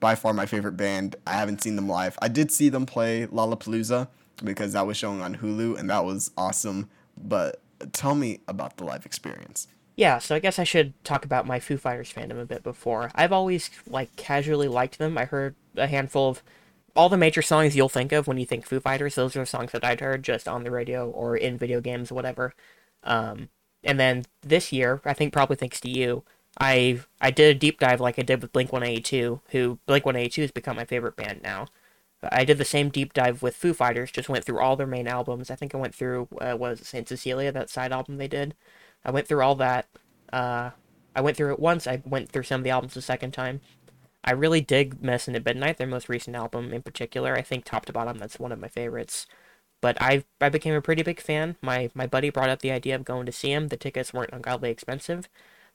[0.00, 1.16] by far my favorite band.
[1.26, 2.18] I haven't seen them live.
[2.20, 4.08] I did see them play Lollapalooza
[4.42, 6.88] because that was showing on Hulu, and that was awesome.
[7.16, 7.60] But
[7.92, 9.68] tell me about the live experience.
[9.96, 13.10] Yeah, so I guess I should talk about my Foo Fighters fandom a bit before.
[13.14, 15.18] I've always like casually liked them.
[15.18, 16.42] I heard a handful of
[16.96, 19.14] all the major songs you'll think of when you think Foo Fighters.
[19.14, 22.54] Those are songs that I'd heard just on the radio or in video games, whatever.
[23.04, 23.50] Um,
[23.84, 26.24] and then this year, I think probably thanks to you,
[26.60, 29.78] I I did a deep dive like I did with Blink One Eighty Two, who
[29.86, 31.68] Blink One Eighty Two has become my favorite band now.
[32.22, 35.08] I did the same deep dive with Foo Fighters, just went through all their main
[35.08, 35.50] albums.
[35.50, 38.54] I think I went through uh, was Saint Cecilia, that side album they did.
[39.04, 39.88] I went through all that.
[40.32, 40.70] Uh,
[41.16, 41.86] I went through it once.
[41.86, 43.60] I went through some of the albums a second time.
[44.22, 47.34] I really dig Medicine at Midnight, their most recent album in particular.
[47.34, 49.26] I think top to bottom, that's one of my favorites.
[49.80, 51.56] But I I became a pretty big fan.
[51.62, 53.68] My my buddy brought up the idea of going to see him.
[53.68, 55.28] The tickets weren't ungodly expensive,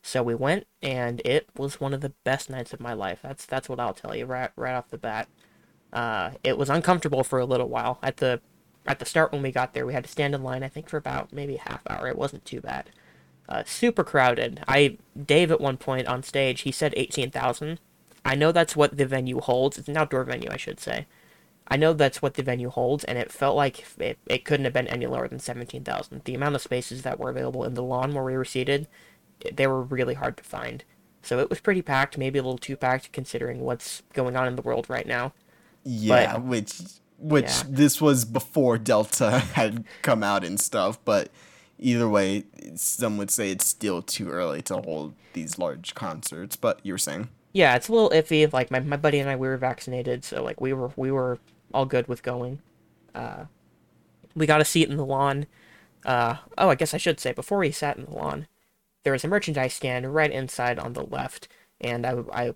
[0.06, 3.22] so we went, and it was one of the best nights of my life.
[3.24, 5.28] That's that's what I'll tell you right right off the bat.
[5.91, 8.39] Uh, it was uncomfortable for a little while at the
[8.86, 9.84] at the start when we got there.
[9.84, 12.08] We had to stand in line, I think, for about maybe a half hour.
[12.08, 12.91] It wasn't too bad.
[13.49, 14.64] Uh, super crowded.
[14.68, 17.80] I Dave at one point on stage he said eighteen thousand.
[18.24, 19.80] I know that's what the venue holds.
[19.80, 21.08] It's an outdoor venue, I should say.
[21.68, 24.74] I know that's what the venue holds, and it felt like it, it couldn't have
[24.74, 26.22] been any lower than 17,000.
[26.24, 28.88] The amount of spaces that were available in the lawn where we were seated,
[29.54, 30.84] they were really hard to find.
[31.22, 34.56] So it was pretty packed, maybe a little too packed considering what's going on in
[34.56, 35.34] the world right now.
[35.84, 36.82] Yeah, but, which
[37.18, 37.64] which yeah.
[37.68, 41.30] this was before Delta had come out and stuff, but
[41.80, 46.80] either way, some would say it's still too early to hold these large concerts, but
[46.84, 48.52] you were saying yeah, it's a little iffy.
[48.52, 51.40] Like my, my buddy and I, we were vaccinated, so like we were we were
[51.74, 52.60] all good with going.
[53.16, 53.46] Uh,
[54.36, 55.46] we got a seat in the lawn.
[56.04, 58.48] Uh, oh, I guess I should say before we sat in the lawn,
[59.06, 61.47] there was a merchandise stand right inside on the left,
[61.80, 62.56] and I I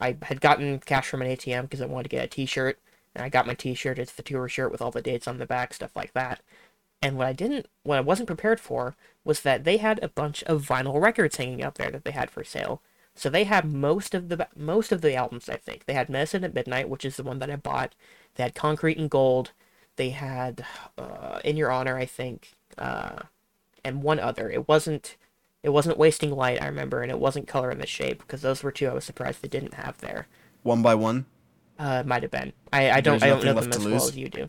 [0.00, 2.80] I had gotten cash from an ATM because I wanted to get a T-shirt,
[3.14, 3.98] and I got my T-shirt.
[3.98, 6.40] It's the tour shirt with all the dates on the back, stuff like that.
[7.02, 10.42] And what I didn't, what I wasn't prepared for, was that they had a bunch
[10.44, 12.80] of vinyl records hanging up there that they had for sale.
[13.14, 15.50] So they had most of the most of the albums.
[15.50, 17.94] I think they had Medicine at Midnight, which is the one that I bought.
[18.36, 19.52] They had Concrete and Gold.
[19.96, 20.64] They had
[20.96, 23.24] uh, In Your Honor, I think, uh,
[23.84, 24.50] and one other.
[24.50, 25.16] It wasn't
[25.62, 28.62] it wasn't Wasting Light, I remember, and it wasn't Color and the Shape because those
[28.62, 30.26] were two I was surprised they didn't have there.
[30.62, 31.26] One by one.
[31.78, 32.52] Uh, might have been.
[32.72, 34.48] I, I don't I don't know them as well as you do.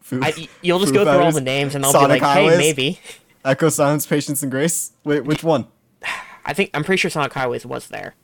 [0.00, 2.52] Foo, I, you'll just go through all the names and I'll Sonic be like, Highways,
[2.52, 3.00] hey, maybe.
[3.44, 4.92] Echo Silence, Patience, and Grace.
[5.04, 5.66] Wait, which one?
[6.44, 8.14] I think I'm pretty sure Sonic Highways was there.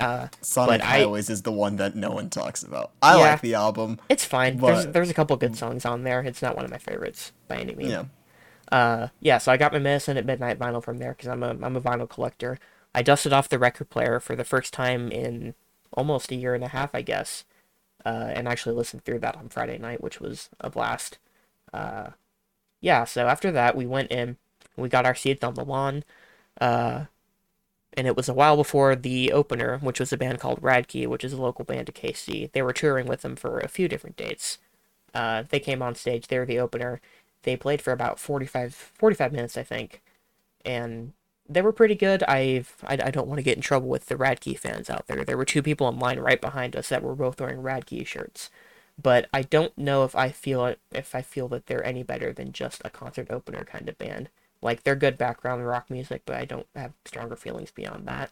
[0.00, 2.90] Uh, Sonic Highways I, is the one that no one talks about.
[3.00, 4.00] I yeah, like the album.
[4.08, 4.58] It's fine.
[4.58, 4.74] But...
[4.74, 6.20] There's there's a couple good songs on there.
[6.20, 7.90] It's not one of my favorites by any means.
[7.90, 8.04] Yeah.
[8.74, 9.38] Uh, yeah.
[9.38, 11.80] So I got my Medicine at Midnight vinyl from there because I'm a I'm a
[11.80, 12.58] vinyl collector.
[12.92, 15.54] I dusted off the record player for the first time in
[15.92, 17.44] almost a year and a half, I guess,
[18.04, 21.18] uh, and actually listened through that on Friday night, which was a blast.
[21.72, 22.10] Uh,
[22.80, 23.04] yeah.
[23.04, 24.38] So after that, we went in.
[24.76, 26.02] We got our seats on the lawn.
[26.60, 27.04] Uh,
[27.96, 31.22] and it was a while before the opener, which was a band called Radkey, which
[31.22, 32.50] is a local band to KC.
[32.50, 34.58] They were touring with them for a few different dates.
[35.14, 36.26] Uh, they came on stage.
[36.26, 37.00] They were the opener.
[37.44, 40.02] They played for about 45, 45 minutes, I think,
[40.64, 41.12] and
[41.48, 42.22] they were pretty good.
[42.24, 45.24] I've I, I don't want to get in trouble with the Radkey fans out there.
[45.24, 48.50] There were two people in line right behind us that were both wearing Radkey shirts.
[49.02, 52.52] but I don't know if I feel if I feel that they're any better than
[52.52, 54.28] just a concert opener kind of band.
[54.62, 58.30] Like they're good background rock music, but I don't have stronger feelings beyond that.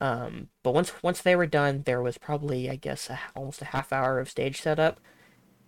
[0.00, 3.66] Um, but once once they were done, there was probably I guess a, almost a
[3.66, 4.98] half hour of stage setup.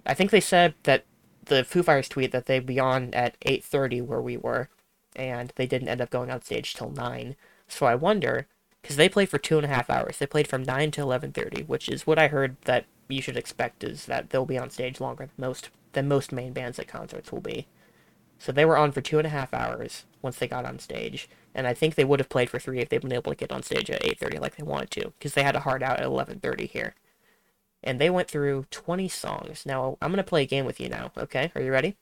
[0.06, 1.06] I think they said that
[1.46, 4.68] the Foo Fighters tweet that they'd be on at 8:30 where we were,
[5.16, 7.36] and they didn't end up going on stage till nine.
[7.68, 8.46] So I wonder
[8.82, 10.18] because they played for two and a half hours.
[10.18, 13.84] They played from nine to 11:30, which is what I heard that you should expect
[13.84, 17.32] is that they'll be on stage longer than most than most main bands at concerts
[17.32, 17.66] will be.
[18.38, 21.28] So they were on for two and a half hours once they got on stage,
[21.54, 23.52] and I think they would have played for three if they'd been able to get
[23.52, 26.06] on stage at 8:30 like they wanted to, because they had a hard out at
[26.06, 26.94] 11:30 here.
[27.84, 29.64] And they went through 20 songs.
[29.64, 31.12] Now I'm gonna play a game with you now.
[31.16, 31.96] Okay, are you ready?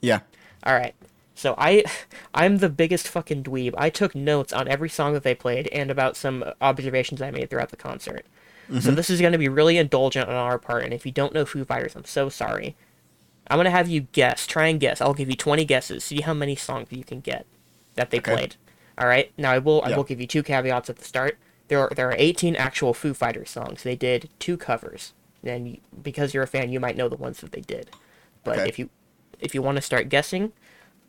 [0.00, 0.20] Yeah.
[0.62, 0.94] All right.
[1.34, 1.84] So I,
[2.34, 3.74] I'm the biggest fucking dweeb.
[3.76, 7.50] I took notes on every song that they played and about some observations I made
[7.50, 8.24] throughout the concert.
[8.68, 8.94] So mm-hmm.
[8.94, 11.44] this is going to be really indulgent on our part, and if you don't know
[11.44, 12.74] Foo Fighters, I'm so sorry.
[13.48, 14.46] I'm going to have you guess.
[14.46, 15.02] Try and guess.
[15.02, 16.02] I'll give you 20 guesses.
[16.02, 17.44] See how many songs you can get
[17.94, 18.32] that they Okay.
[18.32, 18.56] played.
[18.96, 19.30] All right.
[19.36, 19.82] Now I will.
[19.84, 21.36] I will give you two caveats at the start.
[21.68, 23.82] There are there are 18 actual Foo Fighters songs.
[23.82, 25.12] They did two covers,
[25.42, 27.90] and because you're a fan, you might know the ones that they did.
[28.44, 28.68] But Okay.
[28.68, 28.90] if you
[29.40, 30.52] if you want to start guessing,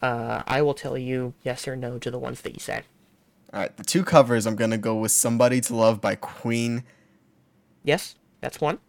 [0.02, 2.84] uh, I will tell you yes or no to the ones that you said.
[3.54, 3.76] All right.
[3.78, 6.84] The two covers, I'm gonna go with "Somebody to Love" by Queen
[7.84, 8.80] Yes, that's one.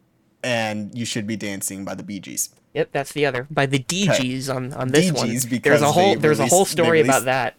[0.42, 2.50] and "You Should Be Dancing" by the Bee Gees.
[2.74, 3.46] Yep, that's the other.
[3.50, 5.26] By the Dee Gees on on this one.
[5.26, 7.56] Dee Gees There's a whole there's a whole released- story about that.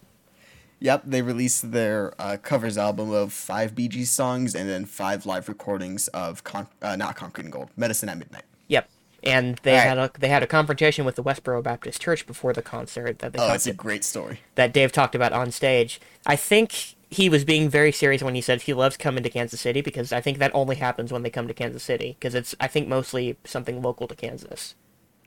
[0.80, 5.26] Yep, they released their uh, covers album of five Bee Gees songs and then five
[5.26, 8.44] live recordings of Con- uh, not Concrete and Gold, Medicine at Midnight.
[8.68, 8.88] Yep.
[9.24, 12.62] And they had a they had a confrontation with the Westboro Baptist Church before the
[12.62, 14.40] concert that they Oh, it's a great story.
[14.54, 16.00] that Dave talked about on stage.
[16.24, 19.60] I think he was being very serious when he said he loves coming to Kansas
[19.60, 22.54] City because I think that only happens when they come to Kansas City because it's
[22.60, 24.76] I think mostly something local to Kansas.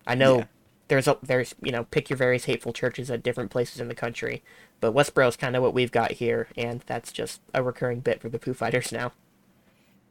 [0.08, 0.46] I know Yeah.
[0.92, 3.96] There's a there's you know pick your various hateful churches at different places in the
[3.96, 4.44] country,
[4.82, 8.22] but Westboro is kind of what we've got here, and that's just a recurring bit
[8.22, 9.14] for the Foo Fighters now.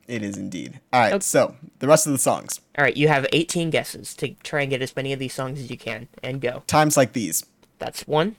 [0.09, 0.81] It is indeed.
[0.91, 1.21] All right, Okay.
[1.21, 2.61] so the rest of the songs.
[2.79, 5.61] All right, you have 18 guesses to try and get as many of these songs
[5.61, 6.63] as you can, and go.
[6.67, 7.45] Times like these.
[7.79, 8.37] That's one.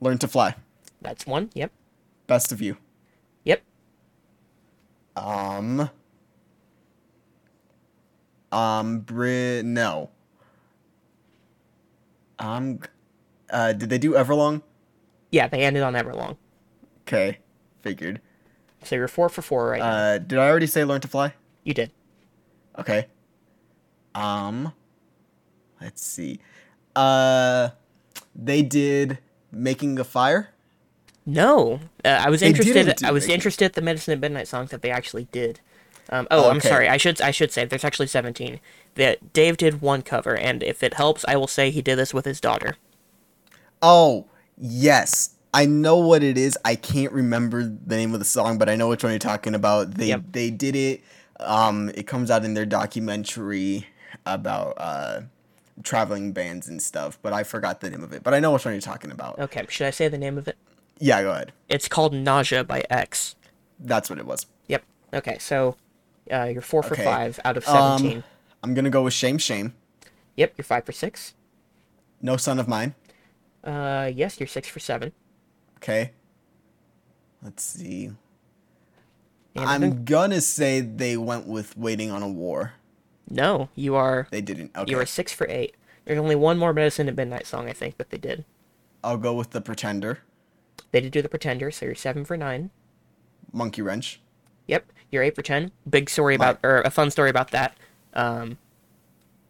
[0.00, 0.56] Learn to Fly.
[1.00, 1.50] That's one.
[1.54, 1.70] Yep.
[2.26, 2.76] Best of You.
[3.44, 3.62] Yep.
[5.16, 5.90] Um.
[8.50, 9.00] Um.
[9.00, 10.10] Bri- no.
[12.38, 12.80] Um.
[13.50, 13.72] Uh.
[13.72, 14.62] Did they do Everlong?
[15.30, 16.36] Yeah, they ended on Everlong.
[17.06, 17.38] Okay.
[17.80, 18.20] Figured.
[18.82, 19.88] So you're four for four right now.
[19.88, 20.18] Uh.
[20.18, 21.34] Did I already say Learn to Fly?
[21.64, 21.90] You did.
[22.78, 23.06] Okay.
[24.14, 24.72] Um.
[25.80, 26.40] Let's see.
[26.94, 27.70] Uh.
[28.34, 29.18] They did
[29.52, 30.50] Making a Fire.
[31.26, 33.02] No, uh, I was They interested.
[33.02, 35.60] I was Making- interested at the Medicine at Midnight songs that they actually did.
[36.10, 36.86] Um, oh, I'm sorry.
[36.86, 38.60] I should I should say there's actually 17.
[38.96, 42.14] That Dave did one cover, and if it helps, I will say he did this
[42.14, 42.76] with his daughter.
[43.82, 44.26] Oh,
[44.56, 45.30] yes.
[45.52, 46.56] I know what it is.
[46.64, 49.54] I can't remember the name of the song, but I know which one you're talking
[49.54, 49.94] about.
[49.94, 50.22] They Yep.
[50.32, 51.02] they did it.
[51.40, 53.86] Um, it comes out in their documentary
[54.26, 55.20] about uh
[55.82, 58.22] traveling bands and stuff, but I forgot the name of it.
[58.22, 59.38] But I know which one you're talking about.
[59.38, 60.56] Okay, should I say the name of it?
[60.98, 61.52] Yeah, go ahead.
[61.68, 63.34] It's called Nausea by X.
[63.80, 64.46] That's what it was.
[64.68, 64.84] Yep.
[65.12, 65.76] Okay, so
[66.32, 67.04] uh, you're four for Okay.
[67.04, 68.24] five out of Um, 17.
[68.64, 69.74] I'm gonna go with Shame Shame.
[70.36, 71.34] Yep, you're five for six.
[72.22, 72.94] No Son of Mine.
[73.62, 75.12] Uh, yes, you're six for seven.
[75.76, 76.12] Okay.
[77.42, 78.06] Let's see.
[78.06, 78.16] And
[79.68, 82.72] I think- I'm gonna say they went with Waiting on a War.
[83.28, 84.70] no, you are They didn't.
[84.74, 84.90] Okay.
[84.90, 85.76] you are six for eight.
[86.06, 88.46] There's only one more Medicine at Midnight song, I think, but they did.
[89.02, 90.20] I'll go with The Pretender.
[90.90, 92.70] They did do the Pretender, so you're seven for nine.
[93.52, 94.20] Monkey Wrench.
[94.68, 95.70] Yep, you're eight for ten.
[95.88, 97.76] Big story about, or a fun story about that.
[98.14, 98.58] Um,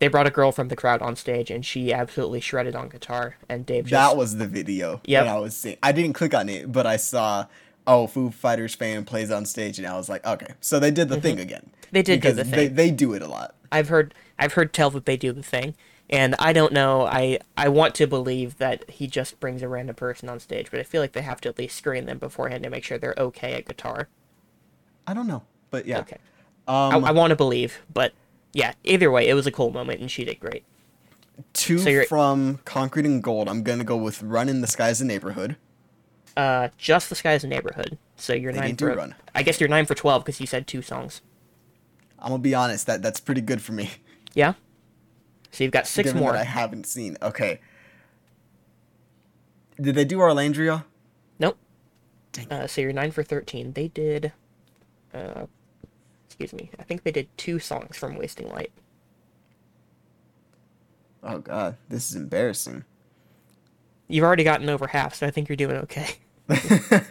[0.01, 3.37] they brought a girl from the crowd on stage, and she absolutely shredded on guitar.
[3.49, 5.77] And Dave just That was the video that I was seeing.
[5.83, 7.47] I didn't click on it, but I saw,
[7.87, 11.09] oh, Foo Fighters fan plays on stage, and I was like, okay, so they did
[11.09, 11.71] the thing again.
[11.71, 11.89] Mm-hmm.
[11.93, 12.75] They did do because the They, thing.
[12.75, 13.55] they do it a lot.
[13.71, 15.75] I've heard I've heard tell that they do the thing,
[16.11, 17.07] and I don't know.
[17.07, 20.81] I I want to believe that he just brings a random person on stage, but
[20.81, 23.15] I feel like they have to at least screen them beforehand to make sure they're
[23.17, 24.09] okay at guitar.
[25.07, 26.01] I don't know, but yeah.
[26.01, 26.19] Okay,
[26.67, 28.13] I, Um, I want to believe, but
[28.55, 28.73] yeah.
[28.85, 30.65] Either way, it was a cool moment, and she did great.
[31.53, 33.49] two so from Concrete and Gold.
[33.49, 35.57] I'm gonna go with Run in the Sky's the Neighborhood.
[36.37, 37.97] Uh, just the sky's a neighborhood.
[38.17, 38.95] So you're They nine for.
[38.95, 39.15] Run.
[39.35, 41.21] I guess you're nine for twelve because you said two songs.
[42.19, 43.91] I'm gonna be honest, that that's pretty good for me.
[44.37, 44.55] Yeah.
[45.53, 46.35] So you've got six given more.
[46.35, 47.17] I haven't seen.
[47.23, 47.61] Okay.
[49.81, 50.85] Did they do Arlandria?
[51.39, 51.57] Nope.
[52.33, 53.75] Dang Uh, so you're nine for thirteen.
[53.75, 54.33] They did.
[55.13, 55.47] Uh,
[56.35, 56.71] excuse me.
[56.81, 58.73] I think they did two songs from Wasting Light.
[61.23, 62.85] Oh god, this is embarrassing.
[64.09, 66.17] You've already gotten over half, so I think you're doing okay.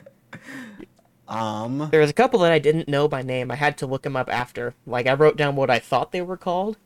[1.26, 3.50] Um, There was a couple that I didn't know by name.
[3.50, 4.76] I had to look them up after.
[4.86, 6.78] Like I wrote down what I thought they were called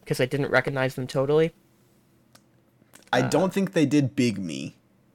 [0.00, 1.54] because I didn't recognize them totally.
[3.12, 4.74] I don't think they did Big Me,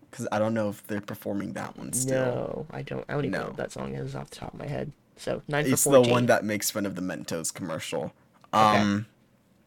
[0.09, 2.15] because I don't know if they're performing that one still.
[2.15, 3.03] No, I don't.
[3.09, 4.93] I don't even know what that song is off the top of my head.
[5.19, 8.13] So nine It's for the one that makes fun of the Mentos commercial.
[8.53, 9.05] Um,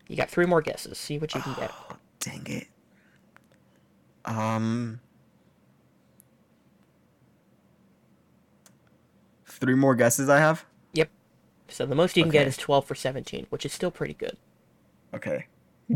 [0.08, 0.96] You got three more guesses.
[0.96, 1.70] See what you can get.
[2.20, 2.68] dang it.
[4.24, 5.00] Um,
[9.46, 10.64] three more guesses I have.
[10.94, 11.10] Yep.
[11.68, 14.36] So the most you can get is twelve for seventeen, which is still pretty good.
[15.12, 15.46] Okay.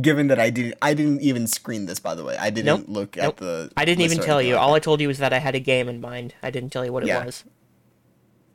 [0.01, 1.99] Given that I didn't, I didn't even screen this.
[1.99, 3.25] By the way, I didn't Nope, look nope.
[3.27, 3.71] at the.
[3.77, 4.57] I didn't even tell you.
[4.57, 4.75] All.
[4.75, 6.35] I told you was that I had a game in mind.
[6.43, 7.25] I didn't tell you what it Yeah.
[7.25, 7.45] was.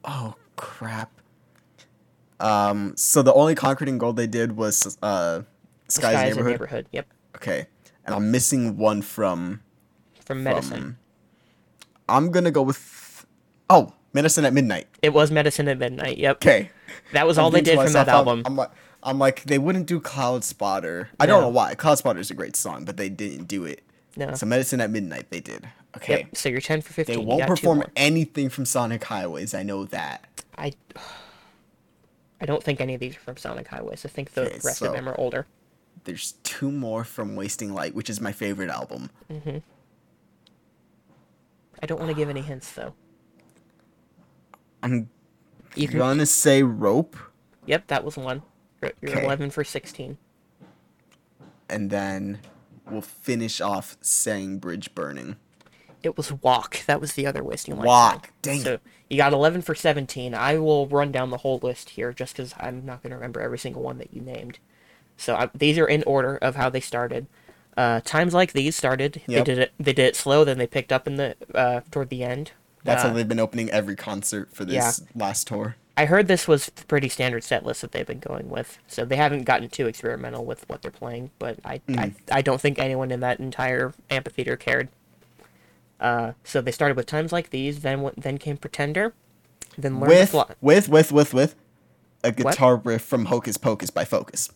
[0.04, 1.12] Oh crap.
[2.40, 2.94] Um.
[2.96, 5.42] So the only Concrete and Gold they did was uh,
[5.90, 6.52] Sky's, Skies neighborhood.
[6.52, 6.88] neighborhood.
[6.92, 7.08] Yep.
[7.36, 7.68] Okay,
[8.06, 9.62] and I'm missing one from.
[10.24, 10.82] From medicine.
[10.82, 10.98] from
[12.08, 13.26] I'm gonna go with.
[13.70, 14.88] Oh, medicine at midnight.
[15.02, 16.18] It was medicine at midnight.
[16.18, 16.38] Yep.
[16.38, 16.70] Okay.
[17.14, 18.44] That was all they did from that album.
[18.46, 18.72] I'm, like,
[19.04, 21.08] I'm like, they wouldn't do Cloudspotter.
[21.20, 21.76] I don't know why.
[21.76, 23.82] Cloudspotter is a great song, but they didn't do it.
[24.16, 24.34] no.
[24.34, 25.68] So medicine at midnight, they did.
[25.98, 26.20] Okay.
[26.20, 26.36] Yep.
[26.38, 27.20] So you're ten for fifteen.
[27.20, 29.54] They won't perform anything from Sonic Highways.
[29.54, 30.44] I know that.
[30.58, 30.74] I.
[32.40, 34.04] I don't think any of these are from Sonic Highways.
[34.06, 35.46] I think the Okay, rest so- of them are older.
[36.06, 39.12] There's two more from Wasting Light, which is my favorite album.
[39.32, 39.58] Mm-hmm.
[41.82, 42.94] I don't want to give any hints though.
[44.82, 45.10] I'm
[45.76, 45.98] You can.
[46.00, 47.16] gonna say Rope,
[47.68, 48.42] Yep, that was one.
[48.82, 49.24] You're Okay.
[49.26, 50.18] eleven for sixteen.
[51.70, 52.40] and then
[52.90, 55.36] we'll finish off saying Bridge Burning.
[56.04, 56.86] It was Walk.
[56.86, 57.86] That was the other wasting light.
[57.86, 58.26] Walk.
[58.26, 58.34] song.
[58.42, 58.80] Dang So
[59.10, 60.34] you got eleven for seventeen.
[60.34, 63.42] I will run down the whole list here just because I'm not going to remember
[63.42, 64.60] every single one that you named.
[65.18, 67.28] So I, these are in order of how they started.
[67.78, 69.22] Uh, times like these started.
[69.28, 69.46] Yep.
[69.46, 69.72] They did it.
[69.80, 70.44] They did it slow.
[70.44, 72.52] Then they picked up in the uh, toward the end.
[72.84, 75.76] That's Uh, how they've been opening every concert for this last tour.
[75.96, 79.18] I heard this was pretty standard set list that they've been going with, so they
[79.18, 81.30] haven't gotten too experimental with what they're playing.
[81.38, 82.00] But I, Mm.
[82.00, 84.90] I, I don't think anyone in that entire amphitheater cared.
[86.02, 89.14] Uh, so they started with times like these, then then came Pretender,
[89.78, 90.46] then Learn to With, Fly.
[90.60, 91.56] with, with, with, with
[92.24, 94.50] a guitar riff from Hocus Pocus by Focus.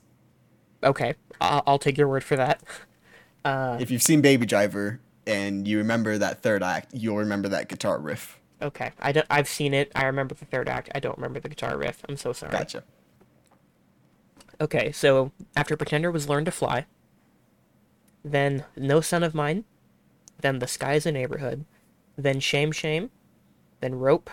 [0.84, 2.62] Okay, I'll, I'll take your word for that.
[3.44, 7.70] Uh, If you've seen Baby Driver and you remember that third act, you'll remember that
[7.70, 8.40] guitar riff.
[8.62, 9.92] Okay, I don't, I've seen it.
[9.94, 10.90] I remember the third act.
[10.96, 12.02] I don't remember the guitar riff.
[12.10, 12.52] I'm so sorry.
[12.52, 12.84] Gotcha.
[14.60, 16.86] Okay, so after Pretender was Learn to Fly,
[18.24, 19.66] then No Son of Mine,
[20.46, 21.66] then The Sky's a Neighborhood,
[22.16, 23.10] then Shame Shame,
[23.82, 24.30] then Rope,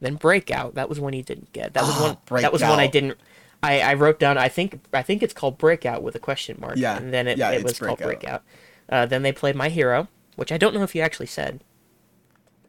[0.00, 0.74] then Breakout.
[0.74, 1.74] That was one he didn't get.
[1.74, 2.42] That was Ah, one.
[2.42, 3.18] That was one I didn't.
[3.62, 4.36] I, I wrote down.
[4.36, 6.76] I think I think it's called Breakout with a question mark.
[6.76, 8.20] Yeah, And then it, yeah, it was called Breakout.
[8.20, 8.42] Breakout.
[8.88, 11.64] Uh, then they played My Hero, which I don't know if you actually said.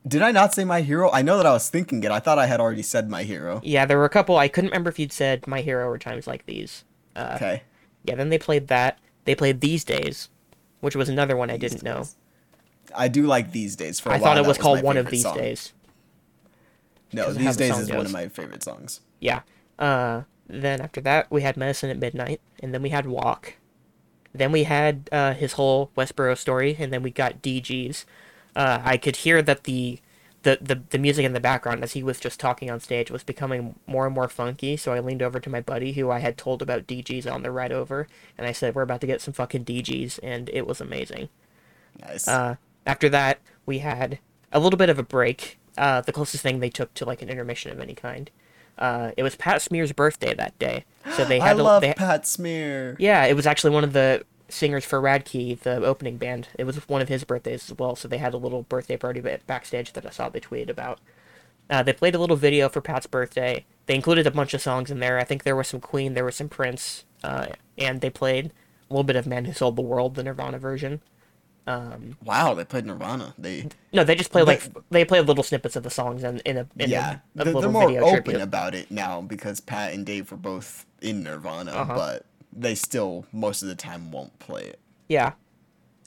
[0.07, 1.09] Did I not say my hero?
[1.11, 2.11] I know that I was thinking it.
[2.11, 3.59] I thought I had already said my hero.
[3.63, 4.37] Yeah, there were a couple.
[4.37, 6.83] I couldn't remember if you'd said My Hero or times like these.
[7.15, 7.63] Uh, Okay.
[8.03, 8.99] Yeah, then they played that.
[9.23, 10.29] They played These Days,
[10.79, 12.05] which was another one I didn't know.
[12.95, 13.99] I do like these days.
[13.99, 15.37] For a I while, I thought it was called my One of These song.
[15.37, 15.73] Days.
[17.13, 19.01] No, these days is one of my favorite songs.
[19.19, 19.41] Yeah.
[19.79, 23.53] Uh, then after that, we had Medicine at Midnight, and then we had Walk.
[24.33, 28.05] Then we had uh, his whole Westboro story, and then we got Dee Gees.
[28.55, 29.99] Uh, I could hear that the,
[30.43, 33.24] the, the, the music in the background as he was just talking on stage was
[33.24, 36.37] becoming more and more funky, so I leaned over to my buddy who I had
[36.37, 38.07] told about Dee Gees on the ride over,
[38.37, 41.29] and I said, We're about to get some fucking Dee Gees, and it was amazing.
[42.01, 42.28] Nice.
[42.28, 44.20] Uh, after that, we had
[44.51, 45.57] a little bit of a break.
[45.78, 48.32] Uh, the closest thing they took to like an intermission of any kind.
[48.78, 50.86] Uh, it was Pat Smear's birthday that day,
[51.16, 51.63] so they I had to.
[51.63, 52.95] love they, Pat Smear.
[52.99, 56.49] yeah, it was actually one of the singers for Radkey, the opening band.
[56.57, 59.21] It was one of his birthdays as well, so they had a little birthday party
[59.47, 60.99] backstage that I saw they tweeted about.
[61.70, 63.66] Uh, they played a little video for Pat's birthday.
[63.87, 65.17] They included a bunch of songs in there.
[65.17, 67.47] I think there was some Queen, there was some Prince, uh,
[67.78, 68.51] and they played
[68.89, 71.01] a little bit of Man Who Sold the World, the Nirvana version.
[72.24, 73.33] Wow, they played Nirvana.
[73.37, 76.58] They No, they just played like they played little snippets of the songs and in
[76.58, 78.42] a in yeah, a, a they're, little they're more video open tribute.
[78.42, 81.93] about it now because Pat and Dave were both in Nirvana, Uh-huh.
[81.96, 84.79] but they still most of the time won't play it.
[85.08, 85.33] Yeah,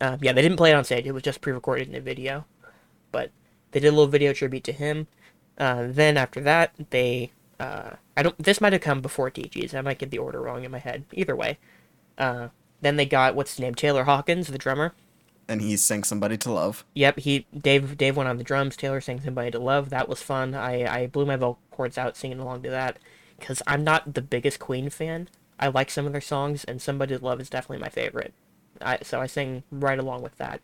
[0.00, 1.06] uh, yeah, they didn't play it on stage.
[1.06, 2.46] It was just pre-recorded in a video,
[3.12, 3.30] but
[3.72, 5.06] they did a little video tribute to him.
[5.58, 8.38] Uh, then after that, they uh, I don't.
[8.42, 9.74] This might have come before Dee Gees.
[9.74, 11.04] I might get the order wrong in my head.
[11.12, 11.58] Either way,
[12.18, 12.48] uh,
[12.80, 14.94] then they got what's his name, Taylor Hawkins, the drummer.
[15.48, 18.76] And he sang "Somebody to Love." Yep, he Dave Dave went on the drums.
[18.76, 20.54] Taylor sang "Somebody to Love." That was fun.
[20.54, 22.98] I I blew my vocal cords out singing along to that
[23.38, 25.28] because I'm not the biggest Queen fan.
[25.58, 28.34] I like some of their songs, and "Somebody to Love" is definitely my favorite.
[28.80, 30.60] I, so I sang right along with that.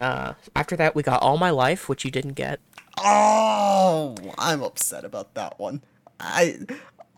[0.00, 2.58] Uh, after that, we got All My Life, which you didn't get.
[2.98, 5.82] Oh, I'm upset about that one.
[6.18, 6.60] I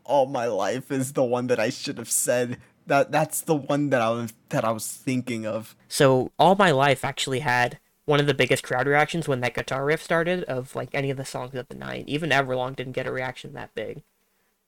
[0.04, 2.59] all my life is the one that I should have said.
[2.86, 5.76] That that's the one that I was that I was thinking of.
[5.88, 9.84] So All My Life actually had one of the biggest crowd reactions when that guitar
[9.84, 12.04] riff started of like any of the songs of the night.
[12.09, 14.02] Even Everlong didn't get a reaction that big.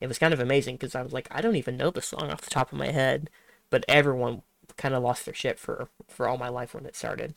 [0.00, 2.30] It was kind of amazing because I was like, I don't even know the song
[2.30, 3.30] off the top of my head,
[3.70, 4.42] but everyone
[4.76, 7.34] kind of lost their shit for for All My Life when it started.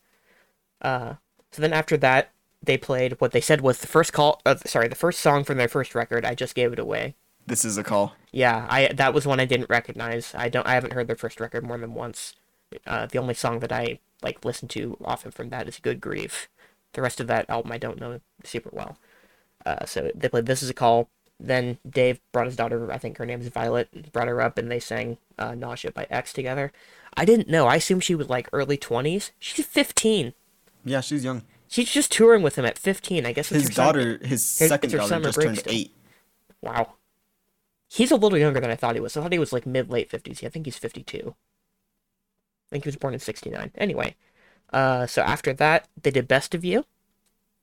[0.81, 1.15] Uh,
[1.51, 2.31] so then after that,
[2.61, 4.41] they played what they said was the first call.
[4.45, 6.25] Uh, sorry, the first song from their first record.
[6.25, 7.15] I just gave it away.
[7.47, 8.13] This is a call.
[8.31, 10.35] Yeah, I that was one I didn't recognize.
[10.35, 10.67] I don't.
[10.67, 12.35] I haven't heard their first record more than once.
[12.85, 16.49] Uh, the only song that I like listen to often from that is "Good Grief."
[16.93, 18.97] The rest of that album I don't know super well.
[19.65, 21.09] Uh, so they played "This Is a Call."
[21.39, 22.91] Then Dave brought his daughter.
[22.91, 24.11] I think her name is Violet.
[24.11, 26.71] Brought her up and they sang uh, "Nausea" by X together.
[27.15, 27.67] I didn't know.
[27.67, 29.31] I assumed she was like early twenties.
[29.39, 30.33] She's fifteen.
[30.83, 31.43] Yeah, she's young.
[31.69, 33.25] She's just touring with him at 15.
[33.25, 35.73] I guess it's His her summer- daughter, his second daughter, just turned still.
[35.73, 35.93] eight.
[36.61, 36.93] Wow.
[37.89, 39.15] He's a little younger than I thought he was.
[39.15, 40.43] I thought he was like mid late 50s.
[40.43, 41.35] I think he's 52.
[41.35, 43.71] I think he was born in 69.
[43.75, 44.15] Anyway,
[44.73, 46.85] uh, so after that, they did Best of You.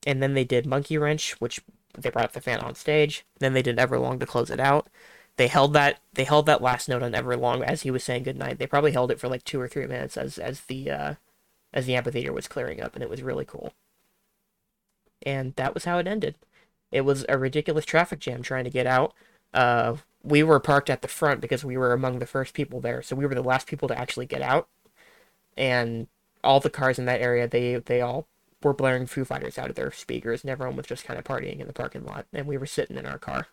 [0.07, 1.61] And then they did Monkey Wrench, which
[1.97, 3.25] they brought up the fan on stage.
[3.39, 4.89] Then they did Everlong to close it out.
[5.37, 8.59] They held that they held that last note on Everlong as he was saying goodnight.
[8.59, 11.15] They probably held it for like two or three minutes as as the uh,
[11.73, 13.73] as the amphitheater was clearing up, and it was really cool.
[15.27, 16.37] And that was how it ended.
[16.93, 19.15] It was a ridiculous traffic jam trying to get out.
[19.53, 23.03] Uh, we were parked at the front because we were among the first people there,
[23.03, 24.69] so we were the last people to actually get out.
[25.57, 26.09] And
[26.43, 28.27] all the cars in that area, they they all
[28.63, 31.61] were blaring Foo Fighters out of their speakers, and everyone was just kind of partying
[31.61, 33.49] in the parking lot, and we were sitting in our car.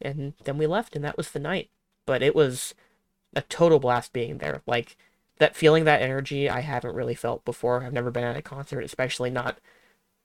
[0.00, 1.70] And then we left, and that was the night.
[2.06, 2.74] But it was
[3.34, 4.62] a total blast being there.
[4.66, 4.96] Like
[5.38, 7.84] that feeling, that energy, I haven't really felt before.
[7.84, 9.58] I've never been at a concert, especially not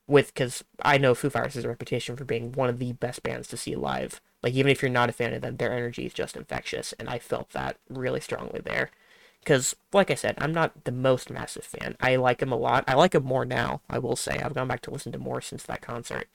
[0.06, 3.22] with because I know Foo Fighters has a reputation for being one of the best
[3.22, 4.20] bands to see live.
[4.44, 7.08] Like even if you're not a fan of them, their energy is just infectious, and
[7.08, 8.90] I felt that really strongly there.
[9.40, 11.96] Because, like I said, I'm not the most massive fan.
[11.98, 12.84] I like him a lot.
[12.86, 13.80] I like him more now.
[13.88, 16.28] I will say I've gone back to listen to more since that concert.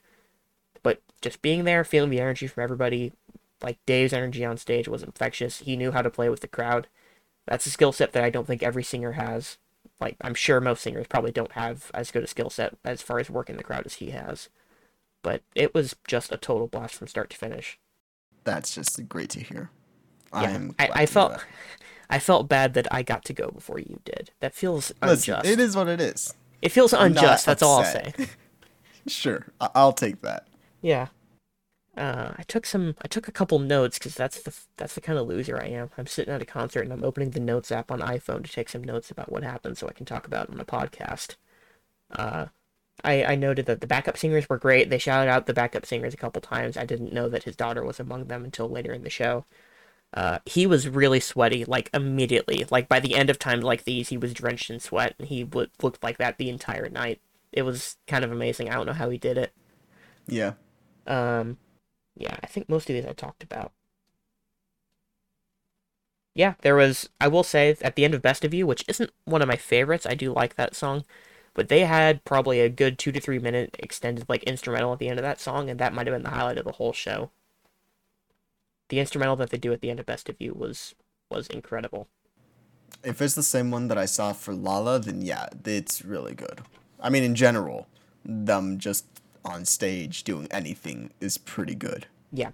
[0.82, 3.12] But just being there, feeling the energy from everybody,
[3.62, 5.58] like Dave's energy on stage was infectious.
[5.58, 6.88] He knew how to play with the crowd.
[7.46, 9.58] That's a skill set that I don't think every singer has
[10.00, 13.18] like I'm sure most singers probably don't have as good a skill set as far
[13.18, 14.48] as working the crowd as he has.
[15.22, 17.78] But it was just a total blast from start to finish.
[18.44, 19.70] That's just great to hear.
[20.32, 21.44] Yeah, I, I felt that.
[22.08, 24.30] I felt bad that I got to go before you did.
[24.40, 25.48] That feels Listen, unjust.
[25.48, 26.34] it is what it is.
[26.62, 27.46] It feels unjust.
[27.46, 28.12] That's all I'll say.
[29.06, 30.46] Sure, I- I'll take that.
[30.82, 31.08] Yeah.
[31.96, 32.94] Uh, I took some.
[33.02, 35.90] I took a couple notes because that's the that's the kind of loser I am.
[35.98, 38.68] I'm sitting at a concert and I'm opening the notes app on iPhone to take
[38.68, 41.34] some notes about what happened so I can talk about it on a podcast.
[42.12, 42.46] Uh,
[43.04, 44.90] I I noted that the backup singers were great.
[44.90, 46.76] They shouted out the backup singers a couple times.
[46.76, 49.46] I didn't know that his daughter was among them until later in the show.
[50.14, 52.66] Uh, he was really sweaty, like immediately.
[52.70, 55.44] Like by the end of times like these, he was drenched in sweat, and he
[55.44, 57.20] w- looked like that the entire night.
[57.52, 58.70] It was kind of amazing.
[58.70, 59.52] I don't know how he did it.
[60.26, 60.54] Yeah,
[61.06, 61.58] Um,
[62.16, 63.72] yeah, I think most of these I talked about.
[66.34, 67.08] Yeah, there was.
[67.20, 69.56] I will say at the end of Best of You, which isn't one of my
[69.56, 70.06] favorites.
[70.06, 71.04] I do like that song,
[71.54, 75.08] but they had probably a good two to three minute extended like instrumental at the
[75.08, 77.30] end of that song, and that might have been the highlight of the whole show.
[78.88, 80.94] The instrumental that they do at the end of Best of You was
[81.30, 82.08] was incredible.
[83.04, 86.60] if it's the same one that I saw for Lala, then yeah, it's really good.
[87.00, 87.86] I mean, in general,
[88.24, 89.06] them just
[89.44, 92.06] on stage doing anything is pretty good.
[92.32, 92.50] yeah,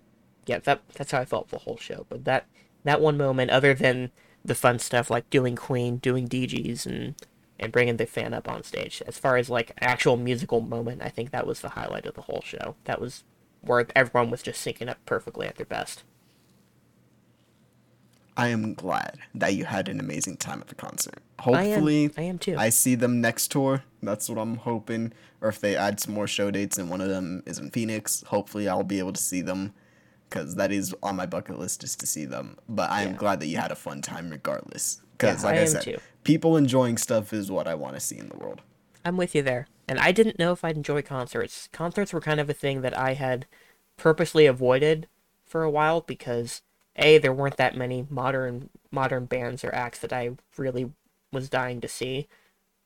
[0.47, 2.06] yeah, that that's how I felt the whole show.
[2.09, 2.47] But that
[2.85, 4.10] that one moment, other than
[4.44, 7.14] the fun stuff like doing Queen, doing Dee Gees, and
[7.58, 11.08] and bringing the fan up on stage, as far as like actual musical moment, I
[11.08, 12.76] think that was the highlight of the whole show.
[12.84, 13.24] That was
[13.62, 16.02] where everyone was just syncing up perfectly at their best.
[18.36, 21.20] I am glad that you had an amazing time at the concert.
[21.38, 22.54] I am, Hopefully, I am too.
[22.58, 23.82] I see them next tour.
[24.02, 25.12] That's what I'm hoping.
[25.40, 28.22] Or if they add some more show dates and one of them is in Phoenix,
[28.26, 29.72] hopefully I'll be able to see them
[30.28, 32.58] because that is on my bucket list just to see them.
[32.68, 33.16] But I am Yeah.
[33.16, 35.00] glad that you had a fun time regardless.
[35.12, 35.98] Because, Yeah, like I I, am said, too.
[36.26, 38.60] People enjoying stuff is what I want to see in the world.
[39.04, 39.68] I'm with you there.
[39.86, 41.68] And I didn't know if I'd enjoy concerts.
[41.70, 43.46] Concerts were kind of a thing that I had
[43.96, 45.06] purposely avoided
[45.46, 46.62] for a while because
[46.96, 50.90] a there weren't that many modern modern bands or acts that I really
[51.32, 52.26] was dying to see.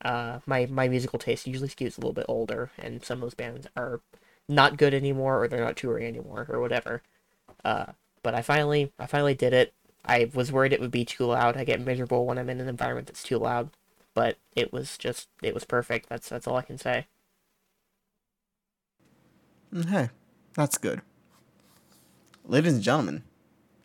[0.04, 3.34] Uh, my my musical taste usually skews a little bit older, and some of those
[3.34, 4.02] bands are
[4.48, 7.02] not good anymore, or they're not touring anymore, or whatever.
[7.64, 7.86] Uh,
[8.22, 9.72] but I finally I finally did it.
[10.04, 11.56] I was worried it would be too loud.
[11.56, 13.70] I get miserable when I'm in an environment that's too loud,
[14.14, 16.08] but it was just it was perfect.
[16.08, 17.06] That's that's all I can say.
[19.88, 20.10] Hey,
[20.54, 21.00] that's good.
[22.46, 23.22] Ladies and gentlemen,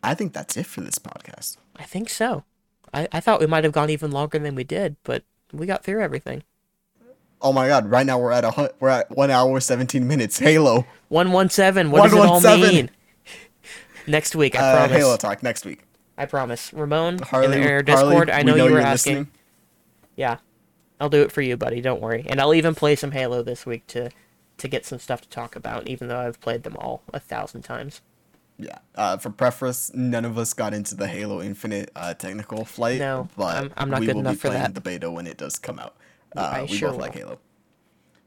[0.02, 1.58] I think that's it for this podcast.
[1.76, 2.44] I think so.
[2.92, 5.22] I, I thought we might have gone even longer than we did, but
[5.52, 6.42] we got through everything.
[7.40, 10.38] Oh my god, right now we're at a we're at 1 hour 17 minutes.
[10.38, 10.86] Halo.
[11.08, 11.90] One one seven.
[11.90, 12.90] What does it all mean?
[14.08, 14.96] Next week, I Uh, promise.
[14.96, 15.82] Halo talk next week.
[16.18, 16.72] I promise.
[16.72, 18.30] Ramon Harley, in our Harley, Discord.
[18.30, 19.12] I we know, you were asking.
[19.14, 19.32] listening.
[20.16, 20.38] Yeah,
[21.00, 21.80] I'll do it for you, buddy.
[21.80, 22.24] Don't worry.
[22.28, 24.10] And I'll even play some Halo this week to
[24.58, 27.62] to get some stuff to talk about, even though I've played them all a thousand
[27.62, 28.00] times.
[28.58, 28.78] Yeah.
[28.94, 32.98] Uh, for preference, none of us got into the Halo Infinite uh, technical flight.
[32.98, 34.74] No, but I'm- I'm not we good will enough be for playing that.
[34.74, 35.94] the beta when it does come out.
[36.34, 37.14] Uh, I we sure both like.
[37.14, 37.38] Halo.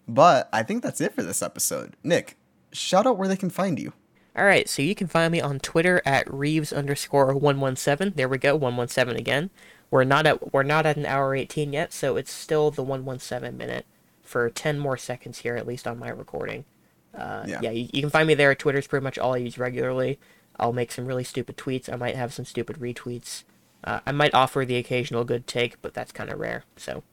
[0.07, 1.95] But I think that's it for this episode.
[2.03, 2.37] Nick,
[2.71, 3.93] shout out where they can find you.
[4.35, 8.13] All right, so you can find me on Twitter at Reeves underscore one one seven.
[8.15, 9.49] There we go, one one seven again.
[9.91, 13.05] We're not at we're not at an hour eighteen yet, so it's still the one
[13.05, 13.85] one seven minute
[14.21, 16.65] for ten more seconds here, at least on my recording.
[17.13, 17.59] Uh, Yeah.
[17.63, 18.53] yeah, you, you can find me there.
[18.53, 20.19] Twitter's pretty much all I use regularly.
[20.59, 21.91] I'll make some really stupid tweets.
[21.91, 23.43] I might have some stupid retweets.
[23.83, 26.65] Uh, I might offer the occasional good take, but that's kind of rare.
[26.77, 27.03] So,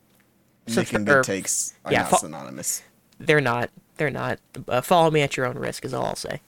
[0.67, 2.83] and Good Takes are yeah, not fo- synonymous.
[3.21, 3.71] they're not.
[3.97, 4.41] They're not.
[4.69, 6.41] Uh, follow me at your own risk, is all I'll say.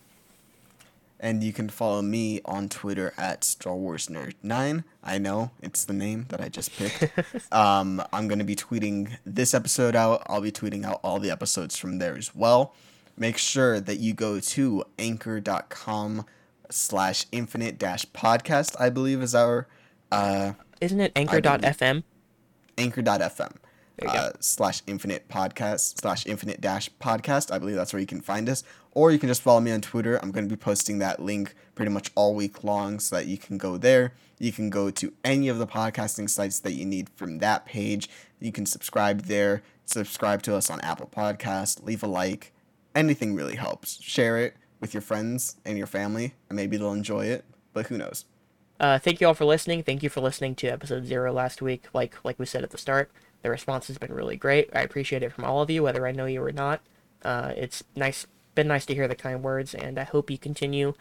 [1.21, 5.85] And you can follow me on Twitter at Star Wars Nerd 9 I know it's
[5.85, 7.11] the name that I just picked.
[7.53, 10.23] um, I'm going to be tweeting this episode out.
[10.27, 12.73] I'll be tweeting out all the episodes from there as well.
[13.17, 16.25] Make sure that you go to anchor.com
[16.71, 19.67] slash infinite dash podcast, I believe is our
[20.13, 22.03] uh, Isn't it Anchor.fm?
[22.77, 23.57] anchor.fm
[23.97, 24.19] There you go.
[24.19, 27.51] uh, slash infinite podcast slash infinite dash podcast.
[27.53, 28.63] I believe that's where you can find us.
[28.99, 30.19] Or you can just follow me on Twitter.
[30.21, 33.39] I'm going to be posting that link pretty much all week long so that you
[33.39, 34.13] can go there.
[34.41, 38.11] You can go to any of the podcasting sites that you need from that page.
[38.41, 39.63] You can subscribe there.
[39.85, 41.81] Subscribe to us on Apple Podcasts.
[41.85, 42.53] Leave a like.
[42.93, 44.03] Anything really helps.
[44.03, 47.45] Share it with your friends and your family, and maybe they'll enjoy it.
[47.73, 48.25] But who knows?
[48.81, 49.85] Uh, thank you all for listening.
[49.85, 51.85] Thank you for listening to episode zero last week.
[51.93, 53.13] Like like we said at the start,
[53.43, 54.71] the response has been really great.
[54.75, 56.81] I appreciate it from all of you, whether I know you or not.
[57.23, 58.27] Uh, it's nice,
[58.59, 60.95] been nice to hear the kind words, and I hope you continue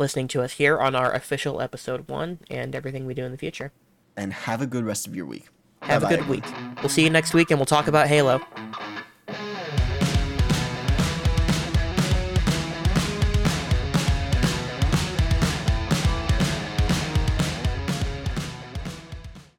[0.00, 3.38] listening to us here on our official episode one and everything we do in the
[3.38, 3.70] future.
[4.16, 5.46] And have a good rest of your week.
[5.82, 6.14] Have Bye-bye.
[6.14, 6.44] a good week.
[6.82, 8.40] We'll see you next week, and we'll talk about Halo.